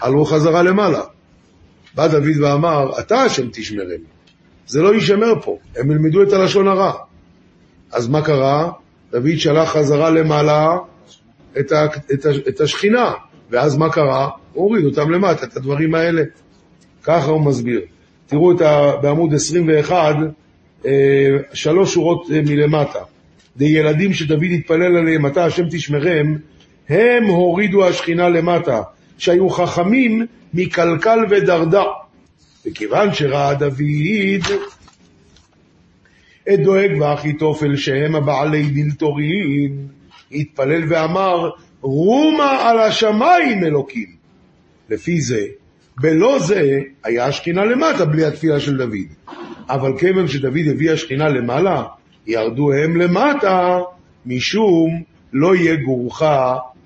עלו 0.00 0.24
חזרה 0.24 0.62
למעלה. 0.62 1.02
בא 1.94 2.06
דוד 2.06 2.40
ואמר, 2.42 2.98
אתה 3.00 3.22
השם 3.22 3.48
תשמרם. 3.52 4.00
זה 4.66 4.82
לא 4.82 4.94
יישמר 4.94 5.40
פה, 5.42 5.58
הם 5.76 5.90
ילמדו 5.90 6.22
את 6.22 6.32
הלשון 6.32 6.68
הרע. 6.68 6.92
אז 7.92 8.08
מה 8.08 8.22
קרה? 8.22 8.70
דוד 9.10 9.38
שלח 9.38 9.68
חזרה 9.72 10.10
למעלה 10.10 10.76
את, 11.60 11.72
ה, 11.72 11.86
את, 12.14 12.26
ה, 12.26 12.30
את 12.48 12.60
השכינה, 12.60 13.12
ואז 13.50 13.76
מה 13.76 13.92
קרה? 13.92 14.28
הוריד 14.52 14.84
אותם 14.84 15.10
למטה, 15.10 15.46
את 15.46 15.56
הדברים 15.56 15.94
האלה. 15.94 16.22
ככה 17.02 17.30
הוא 17.30 17.40
מסביר. 17.40 17.80
תראו 18.26 18.52
ה, 18.62 18.96
בעמוד 18.96 19.34
21, 19.34 20.16
אה, 20.86 20.90
שלוש 21.52 21.94
שורות 21.94 22.30
אה, 22.30 22.40
מלמטה. 22.42 22.98
ילדים 23.64 24.12
שדוד 24.12 24.44
התפלל 24.54 24.96
עליהם, 24.96 25.26
אתה 25.26 25.44
השם 25.44 25.68
תשמרם, 25.70 26.36
הם 26.88 27.24
הורידו 27.24 27.86
השכינה 27.86 28.28
למטה, 28.28 28.82
שהיו 29.18 29.48
חכמים 29.48 30.26
מקלקל 30.54 31.18
ודרדה. 31.30 31.84
וכיוון 32.66 33.14
שראה 33.14 33.54
דוד 33.54 34.42
את 36.54 36.60
דואג 36.60 36.90
ואחיתופל 37.00 37.76
שהם 37.76 38.14
הבעלי 38.14 38.62
דילתורין, 38.62 39.86
התפלל 40.32 40.82
ואמר, 40.88 41.50
רומה 41.80 42.68
על 42.68 42.78
השמיים 42.78 43.64
אלוקים. 43.64 44.08
לפי 44.90 45.20
זה, 45.20 45.46
בלא 46.00 46.38
זה 46.38 46.78
היה 47.04 47.26
השכינה 47.26 47.64
למטה 47.64 48.04
בלי 48.04 48.24
התפילה 48.24 48.60
של 48.60 48.76
דוד. 48.76 49.08
אבל 49.68 49.98
כיוון 49.98 50.28
שדוד 50.28 50.68
הביא 50.70 50.92
השכינה 50.92 51.28
למעלה, 51.28 51.84
ירדו 52.28 52.72
הם 52.72 52.96
למטה, 52.96 53.78
משום 54.26 55.02
לא 55.32 55.56
יהיה 55.56 55.76
גורך 55.76 56.22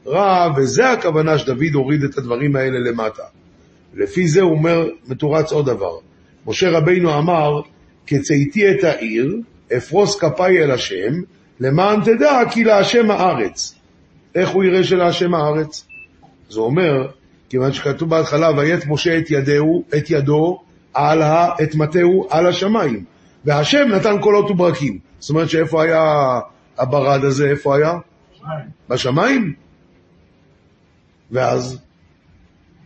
רע, 0.06 0.52
וזה 0.56 0.90
הכוונה 0.90 1.38
שדוד 1.38 1.74
הוריד 1.74 2.04
את 2.04 2.18
הדברים 2.18 2.56
האלה 2.56 2.78
למטה. 2.78 3.22
לפי 3.94 4.28
זה 4.28 4.40
הוא 4.40 4.52
אומר, 4.52 4.88
מתורץ 5.08 5.52
עוד 5.52 5.66
דבר. 5.66 5.96
משה 6.46 6.70
רבינו 6.70 7.18
אמר, 7.18 7.60
כצאתי 8.06 8.70
את 8.70 8.84
העיר, 8.84 9.36
אפרוס 9.76 10.20
כפיי 10.20 10.62
אל 10.62 10.70
השם, 10.70 11.12
למען 11.60 12.00
תדע 12.04 12.40
כי 12.50 12.64
להשם 12.64 13.10
הארץ. 13.10 13.74
איך 14.34 14.48
הוא 14.48 14.64
יראה 14.64 14.84
שלהשם 14.84 15.34
הארץ? 15.34 15.86
זה 16.50 16.60
אומר, 16.60 17.06
כיוון 17.48 17.72
שכתוב 17.72 18.10
בהתחלה, 18.10 18.50
ויית 18.56 18.86
משה 18.86 19.18
את, 19.18 19.30
ידהו, 19.30 19.84
את 19.98 20.10
ידו 20.10 20.60
על 20.94 21.22
ה, 21.22 21.48
את 21.62 21.74
מטהו 21.74 22.26
על 22.30 22.46
השמיים. 22.46 23.04
והשם 23.44 23.88
נתן 23.88 24.20
קולות 24.20 24.50
וברקים. 24.50 25.11
זאת 25.22 25.30
אומרת 25.30 25.50
שאיפה 25.50 25.82
היה 25.82 26.02
הברד 26.78 27.24
הזה, 27.24 27.50
איפה 27.50 27.76
היה? 27.76 27.92
בשמיים. 28.88 29.54
ואז, 31.30 31.78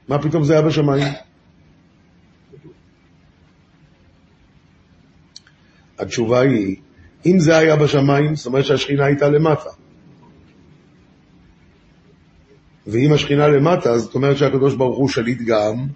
מה 0.08 0.22
פתאום 0.22 0.44
זה 0.44 0.52
היה 0.52 0.62
בשמיים? 0.62 1.12
התשובה 5.98 6.40
היא, 6.40 6.76
אם 7.26 7.38
זה 7.38 7.56
היה 7.56 7.76
בשמיים, 7.76 8.34
זאת 8.36 8.46
אומרת 8.46 8.64
שהשכינה 8.64 9.04
הייתה 9.04 9.28
למטה. 9.28 9.70
ואם 12.86 13.12
השכינה 13.12 13.48
למטה, 13.48 13.98
זאת 13.98 14.14
אומרת 14.14 14.36
שהקדוש 14.36 14.74
ברוך 14.74 14.98
הוא 14.98 15.08
שליט 15.08 15.38
גם 15.46 15.86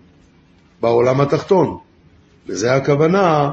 בעולם 0.80 1.20
התחתון. 1.20 1.78
וזה 2.46 2.74
הכוונה, 2.74 3.50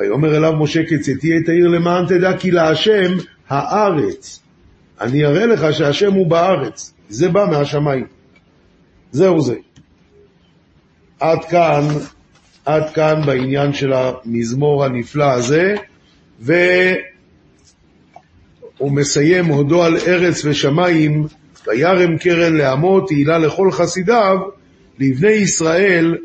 ויאמר 0.00 0.36
אליו 0.36 0.52
משה 0.52 0.80
כצאתי 0.88 1.38
את 1.38 1.48
העיר 1.48 1.68
למען 1.68 2.06
תדע 2.06 2.36
כי 2.36 2.50
להשם 2.50 3.16
הארץ. 3.48 4.40
אני 5.00 5.24
אראה 5.24 5.46
לך 5.46 5.74
שהשם 5.74 6.12
הוא 6.12 6.26
בארץ. 6.26 6.94
זה 7.08 7.28
בא 7.28 7.46
מהשמיים. 7.50 8.06
זהו 9.12 9.40
זה. 9.40 9.54
עד 11.20 11.44
כאן, 11.44 11.82
עד 12.64 12.90
כאן 12.90 13.22
בעניין 13.26 13.72
של 13.72 13.92
המזמור 13.92 14.84
הנפלא 14.84 15.32
הזה, 15.32 15.74
והוא 16.40 16.62
מסיים 18.80 19.44
הודו 19.44 19.82
על 19.82 19.96
ארץ 19.96 20.44
ושמיים, 20.44 21.26
וירם 21.66 22.18
קרן 22.18 22.56
לעמו 22.56 23.00
תהילה 23.00 23.38
לכל 23.38 23.70
חסידיו, 23.72 24.38
לבני 24.98 25.30
ישראל 25.30 26.16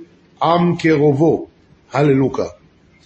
עם 0.44 0.76
קרובו. 0.76 1.48
הללוקה. 1.94 2.46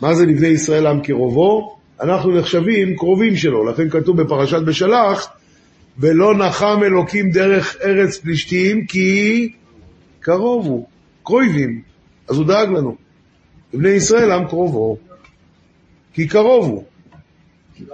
מה 0.02 0.16
זה 0.16 0.26
לבני 0.26 0.48
ישראל 0.48 0.88
עם 0.88 1.02
קרובו? 1.02 1.76
אנחנו 2.02 2.32
נחשבים 2.32 2.96
קרובים 2.96 3.36
שלו, 3.36 3.66
לכן 3.66 3.90
כתוב 3.90 4.22
בפרשת 4.22 4.62
בשלח, 4.62 5.28
ולא 5.98 6.38
נחם 6.38 6.80
אלוקים 6.84 7.30
דרך 7.30 7.76
ארץ 7.84 8.18
פלישתים 8.18 8.86
כי 8.86 9.52
קרוב 10.20 10.66
הוא, 10.66 10.88
קרויבים, 11.24 11.82
אז 12.28 12.38
הוא 12.38 12.46
דאג 12.46 12.70
לנו. 12.70 12.96
לבני 13.74 13.90
ישראל 13.90 14.32
עם 14.32 14.48
קרובו, 14.48 14.98
כי 16.14 16.28
קרוב 16.28 16.66
הוא. 16.66 16.84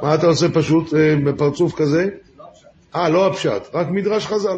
מה 0.02 0.16
אתה 0.16 0.28
עושה 0.28 0.50
פשוט 0.50 0.94
אה, 0.94 1.16
בפרצוף 1.26 1.76
כזה? 1.76 2.10
אה, 2.96 3.10
לא 3.10 3.28
הפשט, 3.28 3.62
רק 3.74 3.88
מדרש 3.90 4.26
חז"ל. 4.26 4.58